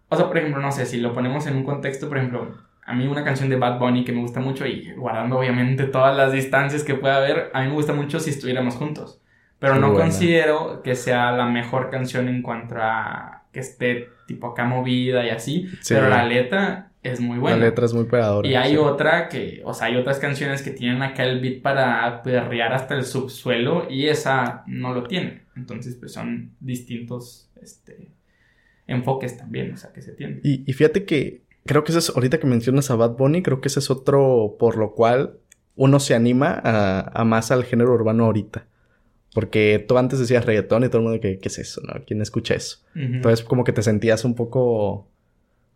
[0.09, 2.93] O sea, por ejemplo, no sé, si lo ponemos en un contexto, por ejemplo, a
[2.93, 6.31] mí una canción de Bad Bunny que me gusta mucho y guardando obviamente todas las
[6.31, 9.21] distancias que pueda haber, a mí me gusta mucho si estuviéramos juntos.
[9.59, 14.65] Pero no considero que sea la mejor canción en cuanto a que esté tipo acá
[14.65, 17.57] movida y así, pero la letra es muy buena.
[17.57, 18.47] La letra es muy pegadora.
[18.47, 22.23] Y hay otra que, o sea, hay otras canciones que tienen acá el beat para
[22.23, 25.43] perrear hasta el subsuelo y esa no lo tiene.
[25.55, 28.09] Entonces, pues son distintos este,
[28.87, 30.41] enfoques también, o sea, que se tienen.
[30.43, 33.61] Y, y fíjate que creo que eso es, ahorita que mencionas a Bad Bunny, creo
[33.61, 35.37] que ese es otro por lo cual
[35.75, 38.65] uno se anima a, a más al género urbano ahorita.
[39.33, 41.81] Porque tú antes decías reggaetón y todo el mundo que, ¿qué es eso?
[41.81, 41.93] ¿no?
[42.05, 42.79] ¿Quién escucha eso?
[42.95, 45.07] Entonces como que te sentías un poco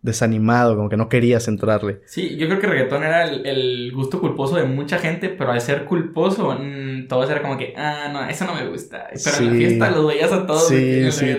[0.01, 2.01] desanimado, como que no querías entrarle.
[2.05, 5.85] Sí, yo creo que reggaetón era el, gusto culposo de mucha gente, pero al ser
[5.85, 9.09] culposo, mm, todo era como que, ah, no, eso no me gusta.
[9.11, 11.37] Pero en la fiesta los veías a todos sí, el sí.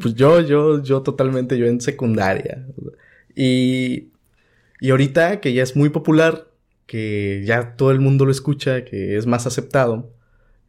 [0.00, 2.64] Pues yo, yo, yo totalmente, yo en secundaria.
[3.34, 4.10] Y,
[4.80, 6.46] y ahorita que ya es muy popular,
[6.86, 10.10] que ya todo el mundo lo escucha, que es más aceptado,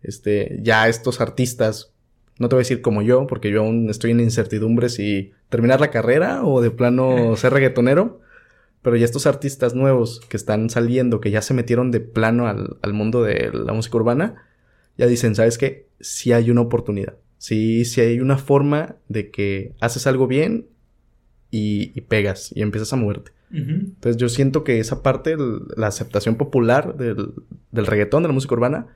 [0.08, 1.94] este, ya estos artistas,
[2.40, 5.80] no te voy a decir como yo, porque yo aún estoy en incertidumbre si terminar
[5.80, 8.22] la carrera o de plano ser reggaetonero,
[8.82, 12.78] pero ya estos artistas nuevos que están saliendo, que ya se metieron de plano al,
[12.82, 14.44] al mundo de la música urbana,
[14.98, 15.88] ya dicen, ¿sabes qué?
[16.00, 17.16] Si hay una oportunidad.
[17.38, 20.68] Sí, sí hay una forma de que haces algo bien
[21.52, 23.32] y, y pegas y empiezas a moverte.
[23.52, 25.36] Entonces yo siento que esa parte,
[25.78, 27.34] la aceptación popular del,
[27.72, 28.88] del reggaetón, de la música urbana,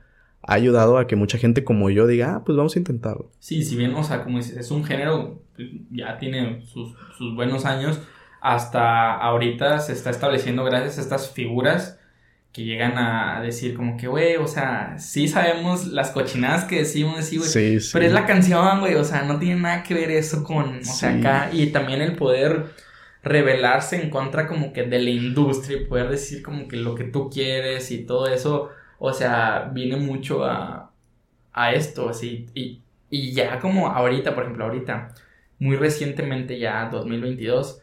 [0.42, 3.30] ha ayudado a que mucha gente como yo diga, ah, pues vamos a intentarlo.
[3.38, 5.42] Sí, si bien, o sea, como dices, es un género,
[5.90, 8.00] ya tiene sus, sus buenos años,
[8.40, 11.98] hasta ahorita se está estableciendo gracias a estas figuras
[12.52, 17.24] que llegan a decir como que, güey, o sea, sí sabemos las cochinadas que decimos,
[17.24, 20.10] sí, güey, sí, pero es la canción, güey, o sea, no tiene nada que ver
[20.10, 22.66] eso con, o sea, acá, y también el poder
[23.22, 27.04] rebelarse en contra como que de la industria y poder decir como que lo que
[27.04, 28.70] tú quieres y todo eso,
[29.00, 30.92] o sea, viene mucho a,
[31.52, 35.08] a esto, así, y, y ya como ahorita, por ejemplo, ahorita,
[35.58, 37.82] muy recientemente ya, 2022,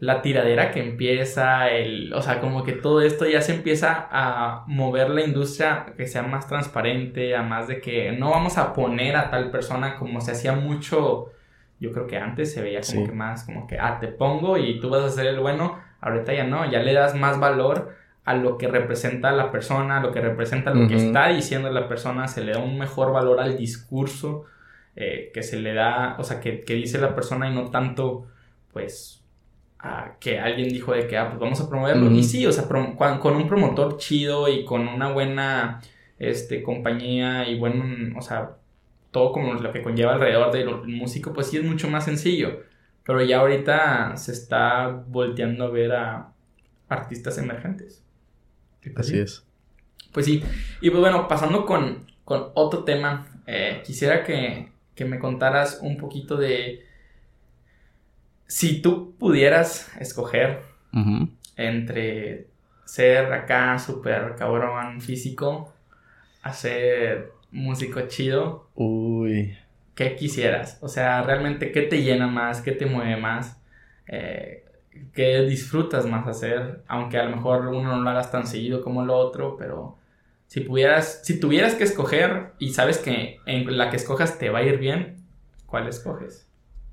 [0.00, 4.64] la tiradera que empieza, el, o sea, como que todo esto ya se empieza a
[4.66, 9.16] mover la industria que sea más transparente, a más de que no vamos a poner
[9.16, 11.32] a tal persona como se hacía mucho
[11.80, 14.80] yo creo que antes se veía como que más, como que, ah, te pongo y
[14.80, 15.78] tú vas a ser el bueno.
[16.00, 17.94] Ahorita ya no, ya le das más valor
[18.28, 21.88] a lo que representa la persona, a lo que representa lo que está diciendo la
[21.88, 24.44] persona, se le da un mejor valor al discurso
[24.96, 28.26] eh, que se le da, o sea, que, que, dice la persona y no tanto,
[28.70, 29.24] pues,
[29.78, 32.10] a que alguien dijo de que, ah, pues vamos a promoverlo.
[32.10, 35.80] Y sí, o sea, con, un promotor chido y con una buena,
[36.18, 38.56] este, compañía y buen, o sea,
[39.10, 42.60] todo como lo que conlleva alrededor del músico, pues sí es mucho más sencillo.
[43.04, 46.32] Pero ya ahorita se está volteando a ver a
[46.90, 48.04] artistas emergentes.
[48.96, 49.44] Así es.
[50.12, 50.42] Pues sí.
[50.80, 55.96] Y pues bueno, pasando con, con otro tema, eh, quisiera que, que me contaras un
[55.96, 56.84] poquito de
[58.46, 60.62] si tú pudieras escoger
[61.56, 62.48] entre
[62.84, 65.72] ser acá súper cabrón físico,
[66.42, 68.68] hacer músico chido.
[68.74, 69.56] Uy.
[69.94, 70.78] ¿Qué quisieras?
[70.80, 72.62] O sea, realmente, ¿qué te llena más?
[72.62, 73.60] ¿Qué te mueve más?
[74.06, 74.64] Eh,
[75.12, 76.82] ¿Qué disfrutas más hacer?
[76.88, 79.96] Aunque a lo mejor uno no lo hagas tan seguido como lo otro, pero
[80.46, 84.60] si pudieras, si tuvieras que escoger y sabes que en la que escojas te va
[84.60, 85.16] a ir bien,
[85.66, 86.46] ¿cuál escoges?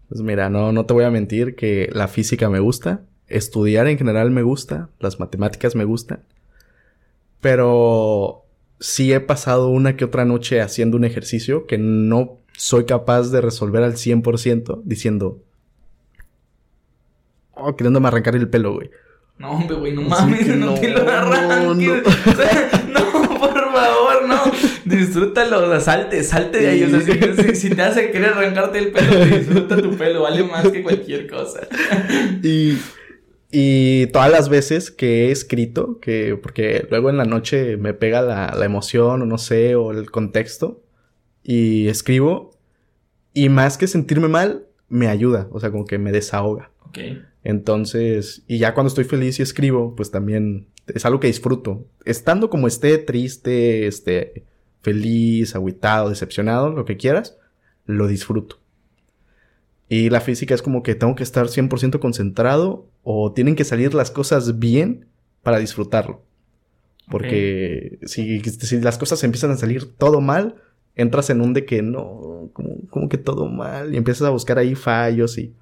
[0.09, 3.97] Pues mira, no, no te voy a mentir que la física me gusta, estudiar en
[3.97, 6.21] general me gusta, las matemáticas me gustan,
[7.41, 8.45] pero
[8.79, 13.41] sí he pasado una que otra noche haciendo un ejercicio que no soy capaz de
[13.41, 15.41] resolver al 100% diciendo...
[17.65, 18.91] Oh, queriéndome arrancar el pelo, güey.
[19.37, 22.03] No, hombre, güey, no mames, no, te lo arranques.
[22.89, 24.41] No, por favor, no.
[24.85, 26.83] Disfrútalo, salte, salte de ahí.
[26.83, 30.83] O sea, si, te hace querer arrancarte el pelo, disfruta tu pelo, vale más que
[30.83, 31.67] cualquier cosa.
[32.43, 32.77] Y
[33.57, 38.21] y todas las veces que he escrito, que porque luego en la noche me pega
[38.21, 40.83] la, la emoción o no sé, o el contexto,
[41.41, 42.51] y escribo,
[43.33, 46.71] y más que sentirme mal, me ayuda, o sea, como que me desahoga.
[46.81, 46.97] Ok.
[47.45, 51.85] Entonces, y ya cuando estoy feliz y escribo, pues también es algo que disfruto.
[52.03, 54.45] Estando como esté, triste, este,
[54.81, 57.37] feliz, agüitado, decepcionado, lo que quieras,
[57.85, 58.57] lo disfruto.
[59.87, 63.93] Y la física es como que tengo que estar 100% concentrado o tienen que salir
[63.93, 65.05] las cosas bien
[65.43, 66.23] para disfrutarlo.
[67.11, 70.55] Porque si, si, las cosas empiezan a salir todo mal,
[70.95, 74.57] entras en un de que no, como, como, que todo mal y empiezas a buscar
[74.57, 75.53] ahí fallos y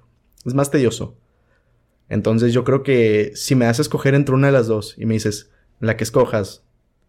[0.46, 1.18] es más tedioso.
[2.08, 5.14] Entonces yo creo que si me haces escoger entre una de las dos y me
[5.14, 5.50] dices,
[5.80, 6.62] la que escojas,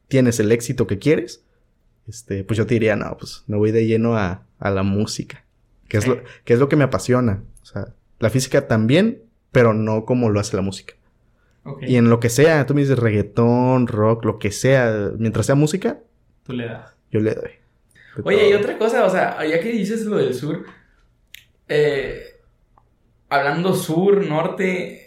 [0.08, 1.44] tienes el éxito que quieres,
[2.08, 5.44] este, pues yo te diría, no, pues me voy de lleno a, a la música,
[5.88, 7.44] que es, lo, que es lo que me apasiona.
[7.62, 7.88] O sea,
[8.20, 9.22] la física también,
[9.52, 10.96] pero no como lo hace la música.
[11.82, 15.56] Y en lo que sea, tú me dices reggaetón, rock, lo que sea, mientras sea
[15.56, 16.00] música,
[16.44, 16.92] tú le das.
[17.12, 17.52] Yo le doy.
[18.24, 20.64] Oye, y otra cosa, o sea, ya que dices lo del sur,
[21.68, 22.35] eh,
[23.36, 25.06] hablando sur, norte,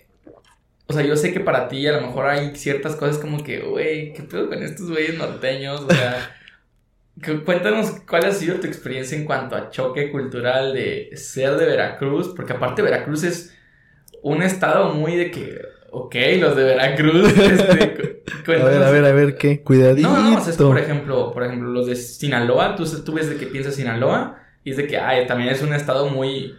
[0.87, 3.61] o sea, yo sé que para ti a lo mejor hay ciertas cosas como que,
[3.61, 5.83] güey, ¿qué pedo con estos güeyes norteños?
[5.83, 6.35] O sea,
[7.45, 12.33] cuéntanos cuál ha sido tu experiencia en cuanto a choque cultural de ser de Veracruz,
[12.35, 13.55] porque aparte Veracruz es
[14.23, 15.61] un estado muy de que,
[15.91, 19.63] ok, los de Veracruz, este, a ver, a ver, a ver, ¿qué?
[19.63, 20.09] Cuidadito.
[20.09, 23.13] No, no, o sea, es que, por ejemplo, por ejemplo, los de Sinaloa, tú, tú
[23.13, 26.57] ves de que piensas Sinaloa y es de que, ay, también es un estado muy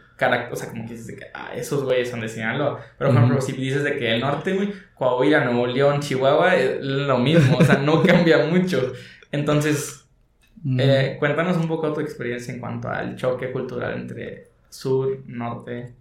[0.51, 2.79] o sea, como que dices de que, ah, esos güeyes son de Sinaloa.
[2.97, 6.81] Pero, por ejemplo, si dices de que el norte, güey, Coahuila, Nuevo León, Chihuahua, es
[6.81, 8.91] lo mismo, o sea, no cambia mucho.
[9.31, 10.05] Entonces,
[10.77, 15.93] eh, cuéntanos un poco tu experiencia en cuanto al choque cultural entre sur, norte,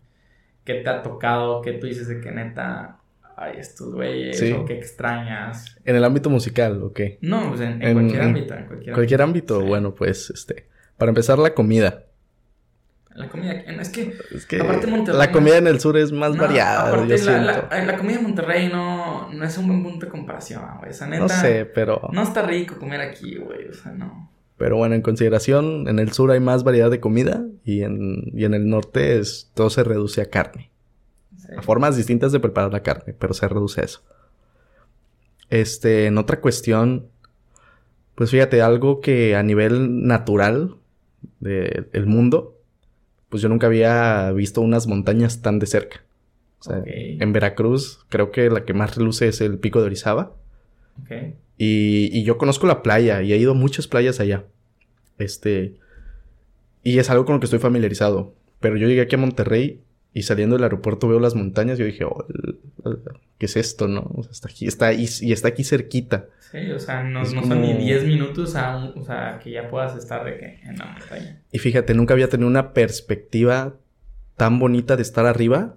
[0.64, 2.98] qué te ha tocado, qué tú dices de que neta,
[3.36, 5.76] ay, estos güeyes, o qué extrañas.
[5.84, 7.18] ¿En el ámbito musical o qué?
[7.20, 9.60] No, pues en, cualquier ámbito, en cualquier, ámbito.
[9.60, 10.66] bueno, pues, este,
[10.96, 12.04] para empezar, la comida.
[13.18, 13.88] La comida, es
[14.46, 15.18] que, aparte Monterrey.
[15.18, 16.88] La comida en el sur es más variada.
[16.88, 20.92] Aparte, la, comida en Monterrey no, no es un buen punto de comparación, güey.
[20.92, 21.18] O neta.
[21.18, 22.08] No sé, pero.
[22.12, 23.66] No está rico comer aquí, güey.
[23.66, 24.30] O sea, no.
[24.56, 28.44] Pero bueno, en consideración, en el sur hay más variedad de comida y en, y
[28.44, 30.70] en el norte es, todo se reduce a carne.
[31.56, 34.04] A formas distintas de preparar la carne, pero se reduce a eso.
[35.50, 37.08] Este, en otra cuestión,
[38.14, 40.76] pues fíjate, algo que a nivel natural
[41.40, 42.57] del mundo
[43.28, 46.02] pues yo nunca había visto unas montañas tan de cerca.
[46.60, 50.32] O sea, en Veracruz creo que la que más reluce es el pico de Orizaba.
[51.04, 51.34] Okay.
[51.56, 54.44] Y, y, yo conozco la playa y he ido a muchas playas allá.
[55.18, 55.74] Este.
[56.82, 58.34] Y es algo con lo que estoy familiarizado.
[58.60, 59.80] Pero yo llegué aquí a Monterrey
[60.14, 62.26] y saliendo del aeropuerto veo las montañas y yo dije, oh,
[63.38, 64.10] ¿qué es esto, no?
[64.14, 66.26] O sea, está aquí, está y, y está aquí cerquita.
[66.50, 70.24] Sí, o sea, no, son ni 10 minutos a o sea, que ya puedas estar
[70.24, 71.42] de que en la montaña.
[71.52, 73.74] Y fíjate, nunca había tenido una perspectiva
[74.36, 75.76] tan bonita de estar arriba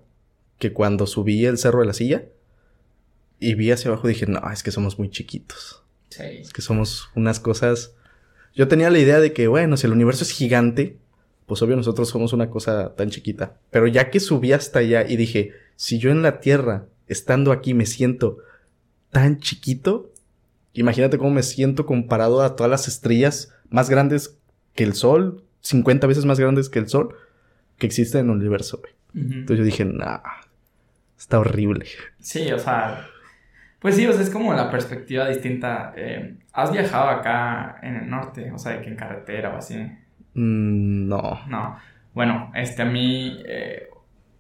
[0.60, 2.24] que cuando subí el cerro de la silla
[3.40, 5.84] y vi hacia abajo dije, no, es que somos muy chiquitos.
[6.10, 6.24] Sí.
[6.24, 7.96] Es que somos unas cosas...
[8.54, 10.98] Yo tenía la idea de que, bueno, si el universo es gigante,
[11.52, 13.58] pues obvio nosotros somos una cosa tan chiquita.
[13.72, 17.74] Pero ya que subí hasta allá y dije, si yo en la Tierra, estando aquí,
[17.74, 18.38] me siento
[19.12, 20.12] tan chiquito,
[20.74, 24.40] Imagínate cómo me siento comparado a todas las estrellas más grandes
[24.74, 27.16] que el Sol, 50 veces más grandes que el Sol,
[27.78, 28.94] que existen en el universo, güey.
[29.14, 30.20] Entonces yo dije, nah,
[31.18, 31.86] está horrible.
[32.20, 33.06] Sí, o sea,
[33.80, 35.94] pues sí, o sea, es como la perspectiva distinta.
[35.98, 38.50] Eh, ¿Has viajado acá en el norte?
[38.54, 39.76] O sea, de que en carretera o así.
[40.34, 41.42] Mm, no.
[41.48, 41.78] No.
[42.14, 43.90] Bueno, este, a mí, eh,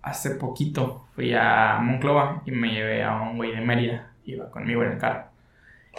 [0.01, 4.11] hace poquito fui a Monclova y me llevé a un güey de Mérida.
[4.25, 5.25] Iba conmigo en el carro.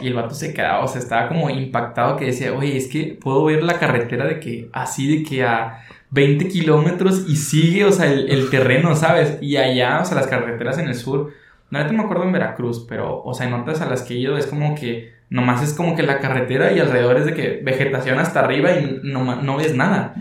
[0.01, 3.19] Y el vato se quedaba, o sea, estaba como impactado que decía, oye, es que
[3.21, 5.81] puedo ver la carretera de que así de que a
[6.11, 9.39] 20 kilómetros y sigue, o sea, el, terreno, ¿sabes?
[9.43, 11.33] Y allá, o sea, las carreteras en el sur,
[11.71, 14.37] no me acuerdo en Veracruz, pero, o sea, en otras a las que he ido
[14.39, 18.19] es como que nomás es como que la carretera y alrededor es de que vegetación
[18.19, 20.15] hasta arriba y no, no ves nada.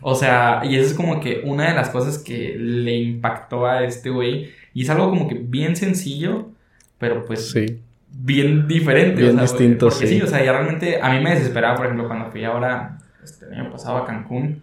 [0.00, 3.84] O sea, y eso es como que una de las cosas que le impactó a
[3.84, 4.50] este güey.
[4.74, 6.50] Y es algo como que bien sencillo,
[6.98, 7.80] pero pues sí
[8.12, 9.22] bien diferente.
[9.22, 10.20] Bien distinto, porque sí.
[10.20, 13.70] o sea, ya realmente a mí me desesperaba, por ejemplo, cuando fui ahora, este año
[13.70, 14.62] pasado a Cancún,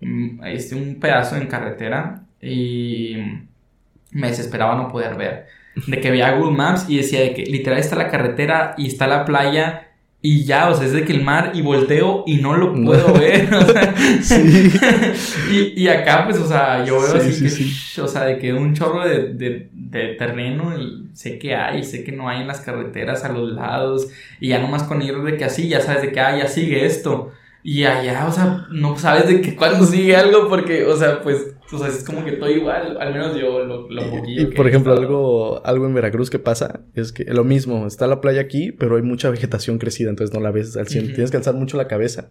[0.00, 3.16] mm, hice un pedazo en carretera y
[4.10, 5.46] me desesperaba no poder ver.
[5.86, 9.06] De que veía Google Maps y decía de que literal está la carretera y está
[9.06, 9.86] la playa
[10.28, 13.12] y ya, o sea, es de que el mar y volteo y no lo puedo
[13.12, 13.52] ver.
[13.54, 14.72] O sea, sí.
[15.52, 17.46] y, y, acá, pues, o sea, yo veo así
[17.94, 21.84] que, o sea, de que un chorro de, de, de, terreno y sé que hay,
[21.84, 24.08] sé que no hay en las carreteras a los lados.
[24.40, 26.84] Y ya nomás con ir de que así, ya sabes de que, ah, ya sigue
[26.86, 27.30] esto.
[27.68, 31.56] Y allá, o sea, no sabes de que cuando sigue algo porque, o sea, pues,
[31.72, 34.42] o sea, es como que todo igual, al menos yo lo, lo poquillo.
[34.42, 38.20] Y, por ejemplo, algo, algo en Veracruz que pasa es que lo mismo, está la
[38.20, 41.38] playa aquí, pero hay mucha vegetación crecida, entonces no la ves al 100, tienes que
[41.38, 42.30] alzar mucho la cabeza.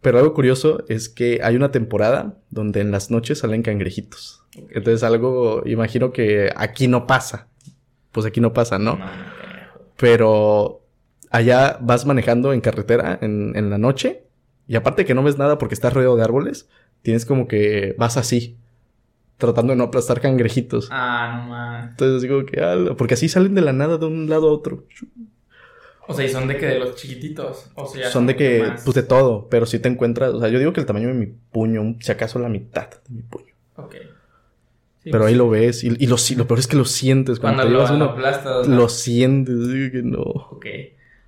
[0.00, 4.44] Pero algo curioso es que hay una temporada donde en las noches salen cangrejitos.
[4.70, 7.48] Entonces algo, imagino que aquí no pasa.
[8.12, 8.96] Pues aquí no pasa, ¿no?
[9.98, 10.84] pero
[11.30, 14.27] allá vas manejando en carretera en, en la noche
[14.68, 16.68] y aparte que no ves nada porque estás rodeado de árboles,
[17.02, 18.58] tienes como que vas así,
[19.38, 20.88] tratando de no aplastar cangrejitos.
[20.92, 21.90] Ah, no más.
[21.90, 24.84] Entonces digo que, porque así salen de la nada de un lado a otro.
[26.06, 27.70] O sea, ¿y son de que de los chiquititos?
[27.74, 30.58] O sea, son de que, pues de todo, pero si te encuentras, o sea, yo
[30.58, 33.54] digo que el tamaño de mi puño, si acaso la mitad de mi puño.
[33.76, 33.94] Ok.
[35.04, 37.40] pero ahí lo ves y, lo, lo, peor es que lo sientes.
[37.40, 38.66] Cuando, lo, lo aplastas.
[38.66, 40.20] Lo sientes, digo que no.
[40.20, 40.66] Ok.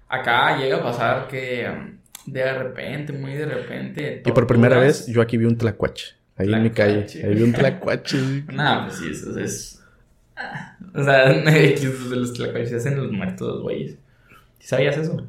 [0.08, 1.99] Acá llega a pasar que um,
[2.32, 4.22] de repente, muy de repente.
[4.24, 6.14] Y por primera vez yo aquí vi un tlacuache.
[6.36, 7.06] Ahí en mi calle.
[7.24, 8.18] Ahí vi un tlacuache.
[8.52, 9.82] no, pues sí, eso es.
[10.36, 11.32] Ah, o sea,
[12.10, 13.96] los tlacuaches se hacen los muertos, güeyes.
[14.58, 15.26] ¿Sabías eso?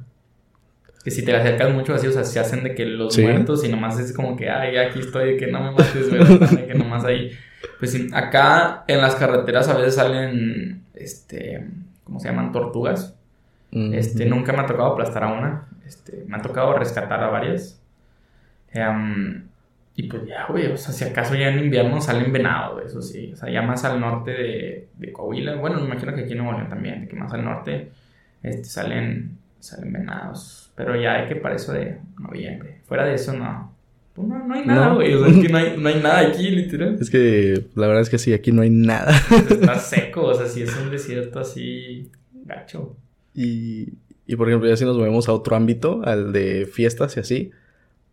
[1.04, 3.70] Que si te acercas mucho así, o sea, se hacen de que los muertos y
[3.70, 6.76] nomás es como que, ay, aquí estoy, de que no me mates, güey, de que
[6.76, 7.32] nomás ahí.
[7.80, 11.66] Pues sí, acá en las carreteras a veces salen, este,
[12.04, 12.52] ¿cómo se llaman?
[12.52, 13.16] Tortugas.
[13.72, 15.68] Este, nunca me ha tocado aplastar a una.
[15.86, 17.82] Este, me ha tocado rescatar a varias.
[18.72, 19.48] Em,
[19.96, 23.32] y pues ya, güey, o sea, si acaso ya en invierno salen venados, eso sí.
[23.34, 25.56] O sea, ya más al norte de, de Coahuila.
[25.56, 27.92] Bueno, me imagino que aquí en Nuevo León también, que más al norte
[28.42, 30.72] este, salen, salen venados.
[30.76, 32.82] Pero ya hay que para eso de noviembre.
[32.86, 33.76] Fuera de eso, no.
[34.14, 35.14] Pues no, no hay nada, güey.
[35.14, 36.98] O sea, es que no hay, no hay nada aquí, literal.
[37.00, 39.14] Es que la verdad es que sí, aquí no hay nada.
[39.50, 42.10] Está seco, o sea, si es un desierto así
[42.46, 42.96] gacho.
[43.34, 43.94] Y,
[44.32, 47.52] y por ejemplo, ya si nos movemos a otro ámbito, al de fiestas y así.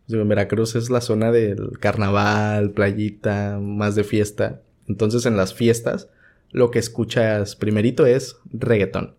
[0.05, 4.61] Pues, en Veracruz es la zona del carnaval, playita, más de fiesta.
[4.89, 6.09] Entonces en las fiestas
[6.51, 9.15] lo que escuchas primerito es reggaetón.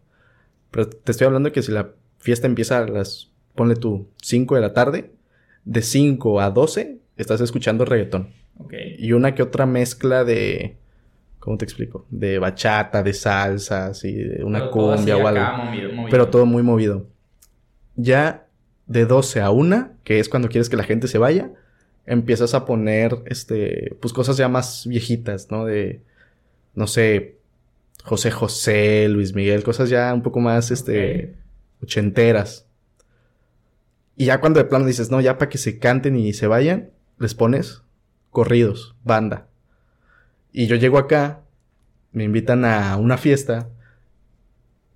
[0.70, 4.60] Pero te estoy hablando que si la fiesta empieza a las, ponle tú, 5 de
[4.60, 5.10] la tarde,
[5.64, 8.28] de 5 a 12 estás escuchando reggaetón.
[8.58, 8.96] Okay.
[8.98, 10.76] Y una que otra mezcla de,
[11.40, 12.06] ¿cómo te explico?
[12.10, 15.64] De bachata, de salsas y de una Pero cumbia o algo.
[15.64, 16.10] movido, movido.
[16.10, 17.06] Pero todo muy movido.
[17.96, 18.46] Ya
[18.86, 21.50] de 12 a 1, que es cuando quieres que la gente se vaya,
[22.06, 25.64] empiezas a poner, este, pues cosas ya más viejitas, ¿no?
[25.64, 26.02] De,
[26.74, 27.36] no sé,
[28.04, 31.34] José José, Luis Miguel, cosas ya un poco más, este,
[31.82, 32.66] ochenteras.
[34.16, 36.90] Y ya cuando de plano dices, no, ya para que se canten y se vayan,
[37.18, 37.82] les pones
[38.30, 39.49] corridos, banda.
[40.52, 41.40] Y yo llego acá,
[42.12, 43.68] me invitan a una fiesta,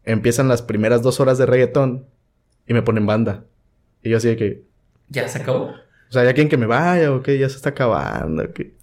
[0.05, 2.07] empiezan las primeras dos horas de reggaetón
[2.67, 3.45] y me ponen banda.
[4.03, 4.63] Y yo así de que,
[5.09, 5.67] ¿Ya se acabó?
[5.67, 8.43] o sea, ya quieren que me vaya o que ya se está acabando.
[8.45, 8.75] Y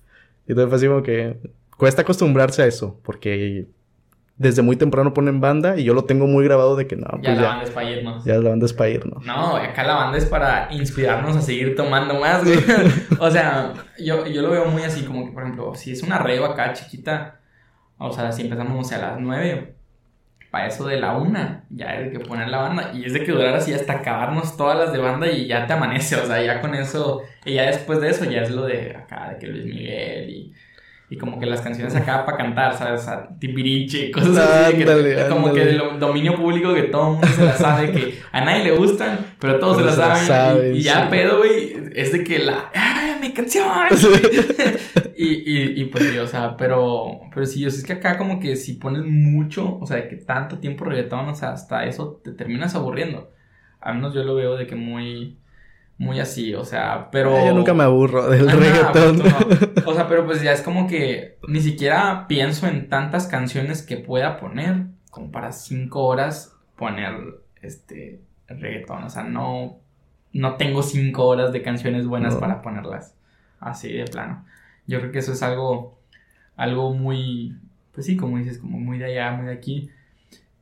[0.48, 1.38] entonces fue así como que
[1.78, 3.68] cuesta acostumbrarse a eso, porque
[4.42, 7.20] desde muy temprano ponen banda y yo lo tengo muy grabado de que no, Ya
[7.22, 8.26] pues la ya, banda es para irnos.
[8.26, 9.24] ya la banda es para irnos.
[9.26, 12.58] No, acá la banda es para inspirarnos a seguir tomando más, güey.
[13.20, 16.18] o sea, yo, yo lo veo muy así, como que, por ejemplo, si es una
[16.18, 17.40] reo acá chiquita,
[17.98, 19.76] o sea, si empezamos, a las nueve,
[20.50, 23.24] para eso de la una, ya es de que poner la banda, y es de
[23.24, 26.42] que durar así hasta acabarnos todas las de banda y ya te amanece, o sea,
[26.44, 29.48] ya con eso, y ya después de eso ya es lo de acá, de que
[29.48, 30.54] Luis Miguel y...
[31.12, 33.02] Y como que las canciones acá para cantar, ¿sabes?
[33.02, 34.78] O sea, Timbiriche, cosas así.
[34.78, 35.72] que- Ándale, como que ándale.
[35.74, 38.72] de lo- dominio público que todo el mundo se la sabe, que a nadie le
[38.78, 40.74] gustan, pero todos se la Todos se la saben.
[40.74, 41.08] y- y, ya sí.
[41.12, 42.72] pedo, güey, es de que la.
[42.74, 43.68] ¡Ay, mi canción!
[45.18, 48.18] y, y, y pues sí, o sea, pero, pero sí, o sea, es que acá
[48.18, 51.86] como que si pones mucho, o sea, de que tanto tiempo reggaetón, o sea, hasta
[51.86, 53.32] eso te terminas aburriendo.
[53.82, 55.40] Al menos yo lo veo de que muy.
[56.02, 57.46] Muy así, o sea, pero.
[57.46, 59.20] Yo nunca me aburro del reggaetón.
[59.20, 59.92] pues, no.
[59.92, 63.98] O sea, pero pues ya es como que ni siquiera pienso en tantas canciones que
[63.98, 67.14] pueda poner como para cinco horas poner
[67.62, 69.04] este reggaetón.
[69.04, 69.78] O sea, no,
[70.34, 72.40] no tengo cinco horas de canciones buenas No.
[72.40, 73.14] para ponerlas
[73.60, 74.44] así de plano.
[74.88, 76.00] Yo creo que eso es algo,
[76.56, 77.56] algo muy,
[77.94, 79.92] pues sí, como dices, como muy de allá, muy de aquí.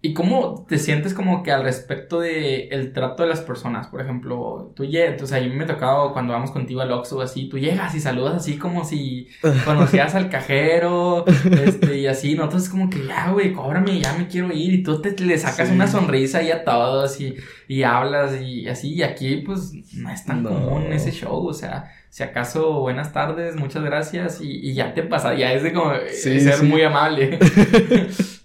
[0.02, 3.88] ¿Y cómo te sientes como que al respecto de el trato de las personas?
[3.88, 6.92] Por ejemplo, tú llegas, o sea, a mí me ha tocado cuando vamos contigo al
[6.94, 9.28] Oxxo así, tú llegas y saludas así como si
[9.66, 11.26] conocías al cajero,
[11.66, 14.84] este, y así, nosotros es como que ya, güey, cóbrame, ya me quiero ir, y
[14.84, 15.74] tú te, le sacas Sí.
[15.76, 17.36] una sonrisa ahí a todos y,
[17.68, 20.50] y hablas y así, y aquí pues no es tan No.
[20.52, 25.04] común ese show, o sea, si acaso buenas tardes, muchas gracias, y, y ya te
[25.04, 26.66] pasa, ya es de como eh, Sí, ser sí.
[26.68, 27.38] muy amable.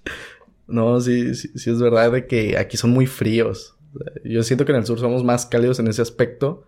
[0.67, 3.77] No, sí, sí, es verdad de que aquí son muy fríos.
[4.25, 6.65] Yo siento que en el sur somos más cálidos en ese aspecto.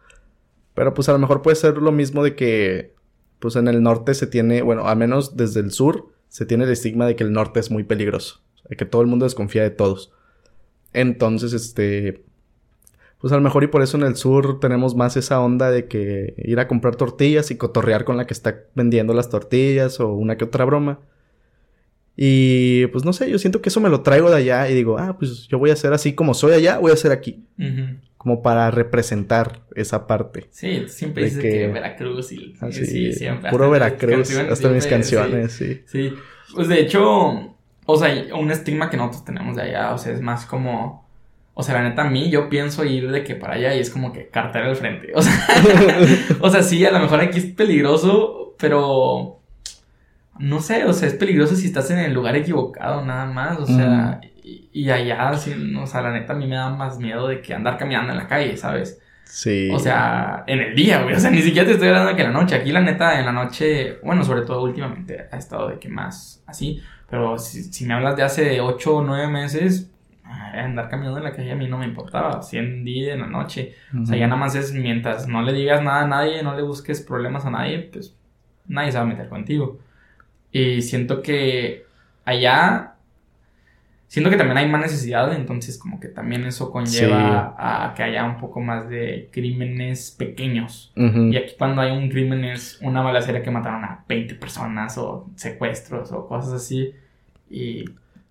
[0.75, 2.95] Pero pues a lo mejor puede ser lo mismo de que
[3.39, 6.71] pues en el norte se tiene, bueno, al menos desde el sur se tiene el
[6.71, 8.43] estigma de que el norte es muy peligroso.
[8.69, 10.13] De que todo el mundo desconfía de todos.
[10.93, 12.25] Entonces, este...
[13.19, 15.89] Pues a lo mejor y por eso en el sur tenemos más esa onda de
[15.89, 20.13] que ir a comprar tortillas y cotorrear con la que está vendiendo las tortillas o
[20.13, 21.01] una que otra broma.
[22.17, 24.99] Y pues no sé, yo siento que eso me lo traigo de allá y digo,
[24.99, 27.45] ah, pues yo voy a ser así como soy allá, voy a ser aquí.
[28.17, 30.49] Como para representar esa parte.
[30.51, 33.51] Sí, siempre dices que- que, Veracruz y Así, sí, siempre.
[33.51, 35.83] puro hasta Veracruz, hasta mis canciones, sí.
[35.87, 36.15] Sí, sí.
[36.55, 37.55] Pues de hecho,
[37.85, 41.07] o sea, un estigma que nosotros tenemos de allá, o sea, es más como,
[41.55, 43.91] o sea, la neta, a mí yo pienso ir de que para allá y es
[43.91, 45.33] como que cartera al frente, o sea,
[46.41, 49.36] o sea, sí, a lo mejor aquí es peligroso, pero
[50.39, 53.67] no sé, o sea, es peligroso si estás en el lugar equivocado nada más, o
[53.67, 57.29] sea, y, y allá, sí, o sea, la neta, a mí me da más miedo
[57.29, 59.01] de que andar caminando en la calle, ¿sabes?
[59.25, 59.71] Sí.
[59.73, 61.15] O sea, en el día, güey.
[61.15, 62.55] O sea, ni siquiera te estoy hablando de que en la noche.
[62.55, 66.45] Aquí, la neta, en la noche, bueno, sobre todo últimamente ha estado de que más
[66.47, 66.81] así.
[67.11, 69.91] Pero si, si me hablas de hace 8 o 9 meses,
[70.25, 72.43] andar caminando en la calle a mí no me importaba.
[72.43, 73.75] Si en día, en la noche.
[74.01, 76.63] O sea, ya nada más es mientras no le digas nada a nadie, no le
[76.63, 78.17] busques problemas a nadie, pues
[78.67, 79.79] nadie se va a meter contigo.
[80.59, 81.87] Y siento que
[82.25, 82.97] allá
[84.09, 88.25] Siento que también hay más necesidad, entonces como que también eso conlleva a que haya
[88.25, 90.93] un poco más de crímenes pequeños.
[90.95, 95.29] Y aquí cuando hay un crimen es una balacera que mataron a 20 personas o
[95.35, 96.95] secuestros o cosas así.
[97.51, 97.85] Y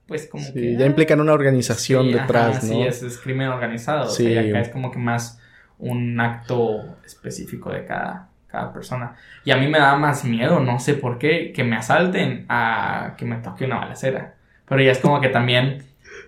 [0.08, 0.78] pues como que...
[0.78, 2.92] Ya implican una organización detrás, ¿no?
[2.92, 4.10] Sí, es, crimen organizado.
[4.10, 4.24] Sí.
[4.24, 5.42] O sea, y acá es como que más
[5.78, 9.16] un acto específico de cada, cada persona.
[9.44, 13.16] Y a mí me da más miedo, no sé por qué, que me asalten a
[13.18, 14.36] que me toque una balacera.
[14.68, 15.84] Pero ya es como que también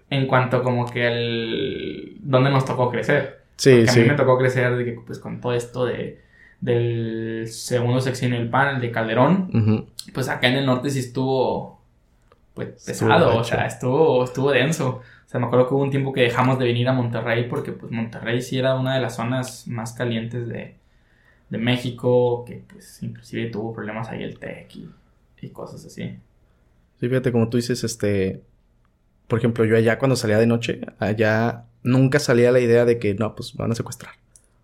[0.09, 2.17] en cuanto como que el...
[2.19, 3.43] ¿Dónde nos tocó crecer?
[3.55, 3.99] Sí, Porque sí.
[3.99, 6.21] A mí me tocó crecer de que, pues, con todo esto de,
[6.59, 9.87] del segundo sexenio del PAN, el de Calderón.
[10.13, 11.81] Pues acá en el norte sí estuvo,
[12.53, 13.37] pues, pesado.
[13.37, 15.01] o sea, estuvo, estuvo denso.
[15.25, 17.71] O sea, me acuerdo que hubo un tiempo que dejamos de venir a Monterrey porque,
[17.71, 20.76] pues, Monterrey sí era una de las zonas más calientes de,
[21.49, 24.89] de México, que, pues, inclusive tuvo problemas ahí el TEC y,
[25.41, 26.17] y cosas así.
[26.99, 28.41] Sí, fíjate, como tú dices, este,
[29.27, 33.13] por ejemplo, yo allá cuando salía de noche, allá nunca salía la idea de que
[33.13, 34.13] no, pues van a secuestrar.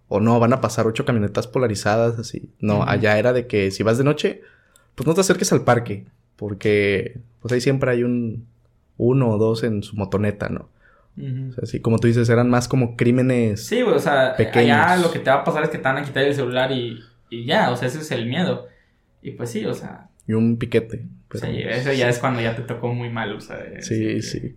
[0.08, 2.50] O no, van a pasar ocho camionetas polarizadas, así.
[2.60, 4.42] No, allá era de que si vas de noche,
[4.96, 6.06] pues no te acerques al parque,
[6.36, 8.46] porque pues ahí siempre hay un
[8.98, 10.70] uno o dos en su motoneta, ¿no?
[11.16, 13.66] O sea, así como tú dices, eran más como crímenes.
[13.66, 15.98] Sí, güey, o sea, allá lo que te va a pasar es que te van
[15.98, 17.00] a quitar el celular y,
[17.30, 18.68] y ya, o sea, ese es el miedo.
[19.22, 21.06] Y pues sí, o sea, y un piquete.
[21.34, 23.60] sí, eso ya es cuando ya te tocó muy mal, o sea.
[23.82, 24.56] Sí, sí.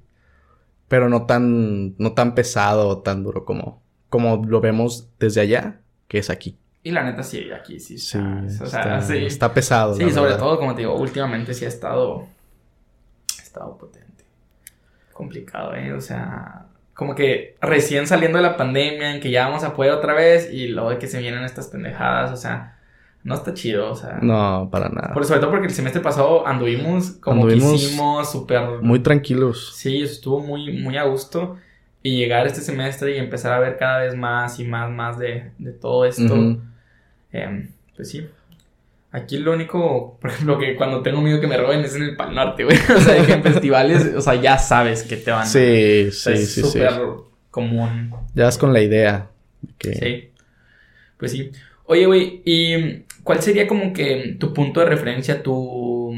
[0.89, 5.81] Pero no tan, no tan pesado o tan duro como, como lo vemos desde allá,
[6.07, 6.57] que es aquí.
[6.85, 9.17] Y la neta sí, aquí sí está, o sea, sí.
[9.19, 9.95] está pesado.
[9.95, 12.29] Sí, sobre todo, como te digo, últimamente sí ha estado,
[13.37, 14.25] ha estado potente.
[15.17, 15.95] Complicado, ¿eh?
[15.95, 19.93] O sea, como que recién saliendo de la pandemia, en que ya vamos a poder
[19.93, 22.77] otra vez y luego de que se vienen estas pendejadas, o sea,
[23.25, 24.19] no está chido, o sea.
[24.21, 25.15] No, para nada.
[25.15, 28.83] Por, sobre todo porque el semestre pasado anduvimos como quisimos, súper.
[28.83, 29.73] Muy tranquilos.
[29.75, 31.57] Sí, estuvo muy, muy a gusto.
[32.03, 35.51] Y llegar este semestre y empezar a ver cada vez más y más, más de,
[35.59, 36.61] de todo esto.
[37.33, 38.29] Em, pues sí.
[39.17, 42.17] Aquí lo único, por ejemplo, que cuando tengo miedo que me roben es en el
[42.17, 42.77] Pal Norte, güey.
[42.97, 46.47] O sea, que en festivales, o sea, ya sabes que te van Sí, sí, sí,
[46.47, 46.61] sí.
[46.61, 46.93] Es súper
[47.51, 48.13] común.
[48.35, 49.29] Ya es con la idea.
[49.79, 49.95] Que...
[49.95, 50.31] Sí.
[51.17, 51.51] Pues sí.
[51.87, 56.15] Oye, güey, y ¿Cuál sería como que tu punto de referencia, tu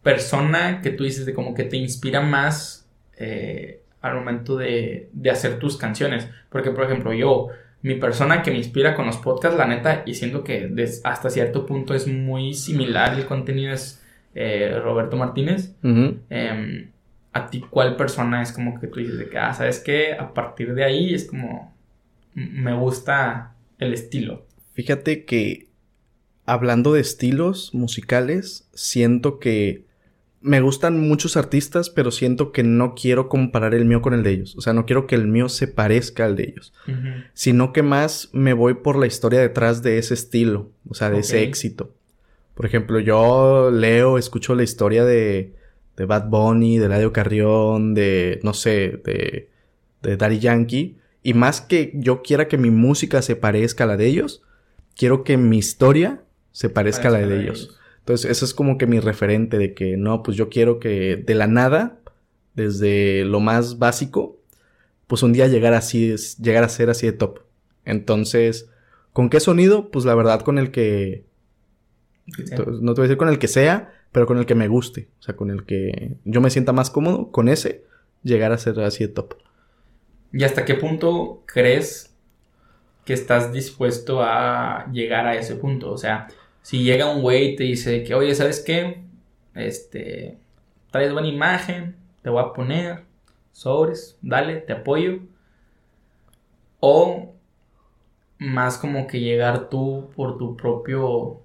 [0.00, 5.58] persona que tú dices de como que te inspira más eh, al momento de, hacer
[5.58, 6.28] tus canciones?
[6.48, 7.48] Porque, por ejemplo, yo,
[7.82, 10.70] mi persona que me inspira con los podcasts, la neta, y siento que
[11.04, 14.02] hasta cierto punto es muy similar el contenido, es
[14.34, 15.74] eh, Roberto Martínez.
[15.82, 16.90] Em,
[17.32, 20.34] ¿A ti cuál persona es como que tú dices de que, ah, sabes que a
[20.34, 21.74] partir de ahí es como,
[22.34, 24.46] me gusta el estilo?
[24.72, 25.68] Fíjate que
[26.44, 29.84] hablando de estilos musicales, siento que
[30.42, 34.30] me gustan muchos artistas, pero siento que no quiero comparar el mío con el de
[34.30, 34.56] ellos.
[34.56, 36.72] O sea, no quiero que el mío se parezca al de ellos.
[37.34, 40.70] Sino que más me voy por la historia detrás de ese estilo.
[40.88, 41.92] O sea, de ese éxito.
[42.54, 45.54] Por ejemplo, yo leo, escucho la historia de,
[45.96, 49.50] de Bad Bunny, de Ladio Carrión, de, no sé, de,
[50.02, 50.96] de Daddy Yankee.
[51.22, 54.42] Y más que yo quiera que mi música se parezca a la de ellos,
[54.96, 56.22] quiero que mi historia
[56.52, 57.79] se parezca a la de ellos.
[58.10, 61.34] Entonces, eso es como que mi referente de que no, pues yo quiero que de
[61.36, 62.00] la nada,
[62.54, 64.36] desde lo más básico,
[65.06, 67.38] pues un día llegar así, llegar a ser así de top.
[67.84, 68.68] Entonces,
[69.12, 69.92] ¿con qué sonido?
[69.92, 71.24] Pues la verdad con el que...
[72.26, 75.06] No te voy a decir con el que sea, pero con el que me guste.
[75.20, 77.84] O sea, con el que yo me sienta más cómodo, con ese,
[78.24, 79.34] llegar a ser así de top.
[80.32, 82.12] ¿Y hasta qué punto crees
[83.04, 85.92] que estás dispuesto a llegar a ese punto?
[85.92, 86.26] O sea,
[86.62, 89.02] si llega un güey y te dice que, oye, ¿sabes qué?
[89.54, 90.38] Este,
[90.90, 93.04] traes buena imagen, te voy a poner
[93.52, 95.20] sobres, dale, te apoyo.
[96.80, 97.34] O
[98.38, 101.40] más como que llegar tú por tu propio,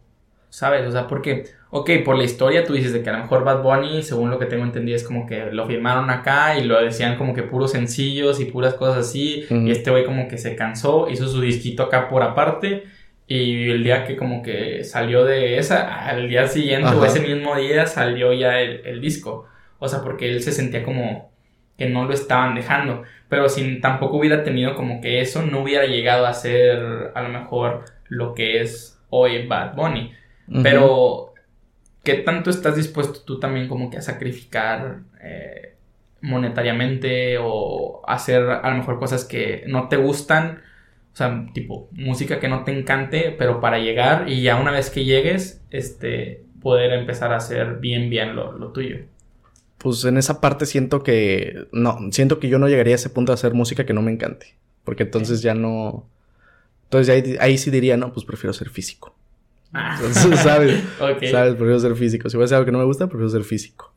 [0.49, 0.88] ¿sabes?
[0.88, 3.63] O sea, porque, ok, por la historia tú dices de que a lo mejor Bad
[3.63, 7.18] Bunny, según lo que tengo entendido, es como que lo firmaron acá y lo decían
[7.18, 9.45] como que puros sencillos y puras cosas así.
[9.49, 12.84] Y este güey como que se cansó, hizo su disquito acá por aparte
[13.28, 17.56] y el día que como que salió de esa, al día siguiente o ese mismo
[17.56, 19.48] día salió ya el, disco.
[19.80, 21.32] O sea, porque él se sentía como
[21.78, 23.04] que no lo estaban dejando.
[23.28, 27.30] Pero si tampoco hubiera tenido como que eso, no hubiera llegado a ser a lo
[27.30, 30.14] mejor lo que es hoy Bad Bunny.
[30.62, 31.34] Pero,
[32.04, 35.74] ¿qué tanto estás dispuesto tú también como que a sacrificar eh,
[36.22, 40.62] monetariamente o hacer a lo mejor cosas que no te gustan?
[41.16, 44.89] O sea, tipo, música que no te encante, pero para llegar y ya una vez
[44.89, 48.97] que llegues, este, poder empezar a hacer bien, bien lo, lo tuyo.
[49.78, 51.68] Pues en esa parte siento que.
[51.72, 54.11] No, siento que yo no llegaría a ese punto de hacer música que no me
[54.11, 54.57] encante.
[54.84, 56.05] Porque entonces ya no.
[56.84, 59.16] Entonces ahí, ahí sí diría, no, pues prefiero ser físico.
[59.72, 59.95] Ah.
[59.97, 60.84] Entonces, ¿sabes?
[60.99, 61.24] Ok.
[61.32, 61.53] ¿Sabes?
[61.53, 62.30] Prefiero ser físico.
[62.30, 63.93] Si voy a hacer algo que no me gusta, prefiero ser físico.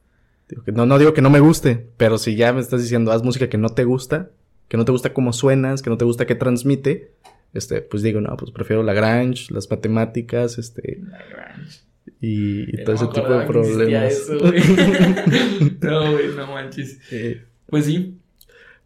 [0.48, 3.10] Digo que, no, no digo que no me guste, pero si ya me estás diciendo,
[3.10, 4.30] haz música que no te gusta,
[4.68, 7.12] que no te gusta cómo suenas, que no te gusta qué transmite,
[7.54, 11.80] este, pues digo, no, pues prefiero la Grange, las matemáticas, este, La Grange.
[12.20, 14.12] y, y todo ese tipo de problemas.
[14.12, 14.60] eso, güey.
[15.80, 16.98] no, güey, no manches.
[17.10, 18.18] Eh, Pues sí.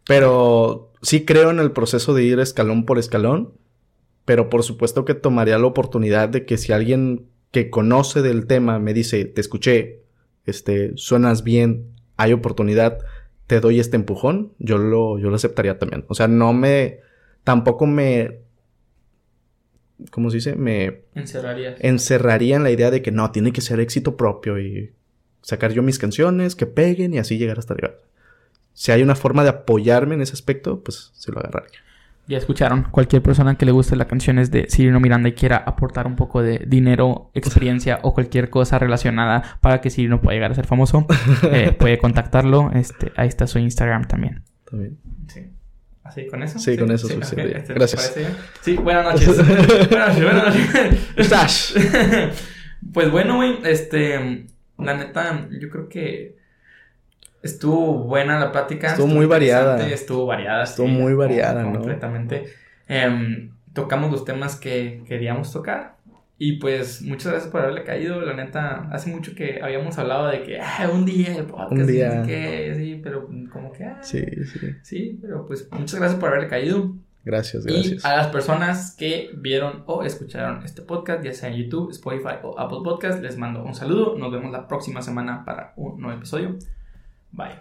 [0.05, 3.53] Pero sí creo en el proceso de ir escalón por escalón.
[4.25, 8.79] Pero por supuesto que tomaría la oportunidad de que si alguien que conoce del tema
[8.79, 9.99] me dice, te escuché,
[10.45, 12.99] este, suenas bien, hay oportunidad,
[13.47, 16.05] te doy este empujón, yo lo, yo lo aceptaría también.
[16.07, 16.99] O sea, no me,
[17.43, 18.39] tampoco me,
[20.11, 20.55] ¿cómo se dice?
[20.55, 21.75] Me Encerrarías.
[21.79, 24.93] encerraría en la idea de que no, tiene que ser éxito propio y
[25.41, 27.95] sacar yo mis canciones, que peguen y así llegar hasta arriba.
[28.73, 31.79] Si hay una forma de apoyarme en ese aspecto, pues se lo agarraría.
[32.25, 36.07] Ya escucharon, cualquier persona que le guste las canciones de Cirino Miranda y quiera aportar
[36.07, 40.55] un poco de dinero, experiencia o cualquier cosa relacionada para que Cirino pueda llegar a
[40.55, 41.05] ser famoso,
[41.51, 42.71] eh, puede contactarlo.
[42.73, 44.43] Este, ahí está su Instagram también.
[44.69, 44.97] También.
[45.27, 45.49] Sí.
[46.03, 46.59] ¿Así con eso?
[46.59, 48.15] Sí, con eso ok, este, Gracias.
[48.61, 49.37] Sí, buenas noches.
[49.89, 50.99] buenas noches, buenas noches.
[51.19, 51.73] Stash.
[52.93, 54.47] pues bueno, güey, este,
[54.77, 56.37] la neta, yo creo que
[57.43, 58.87] estuvo buena la plática.
[58.87, 59.87] Estuvo muy variada.
[59.87, 60.63] Estuvo variada.
[60.63, 61.73] Estuvo sí, muy variada, ¿no?
[61.73, 62.45] Completamente.
[62.87, 65.97] Em, tocamos los temas que queríamos tocar.
[66.39, 68.19] Y pues muchas gracias por haberle caído.
[68.21, 71.71] La neta, hace mucho que habíamos hablado de que ah, un día el podcast.
[71.71, 72.05] Un día.
[72.05, 73.83] y no sé qué, sí, pero como que.
[73.85, 74.59] ah, Sí, sí.
[74.81, 76.95] Sí, pero pues muchas gracias por haberle caído.
[77.25, 78.05] Gracias, Y gracias.
[78.05, 82.59] a las personas que vieron o escucharon este podcast, ya sea en YouTube, Spotify o
[82.59, 84.17] Apple Podcast, les mando un saludo.
[84.17, 86.57] Nos vemos la próxima semana para un nuevo episodio.
[87.33, 87.57] Bye.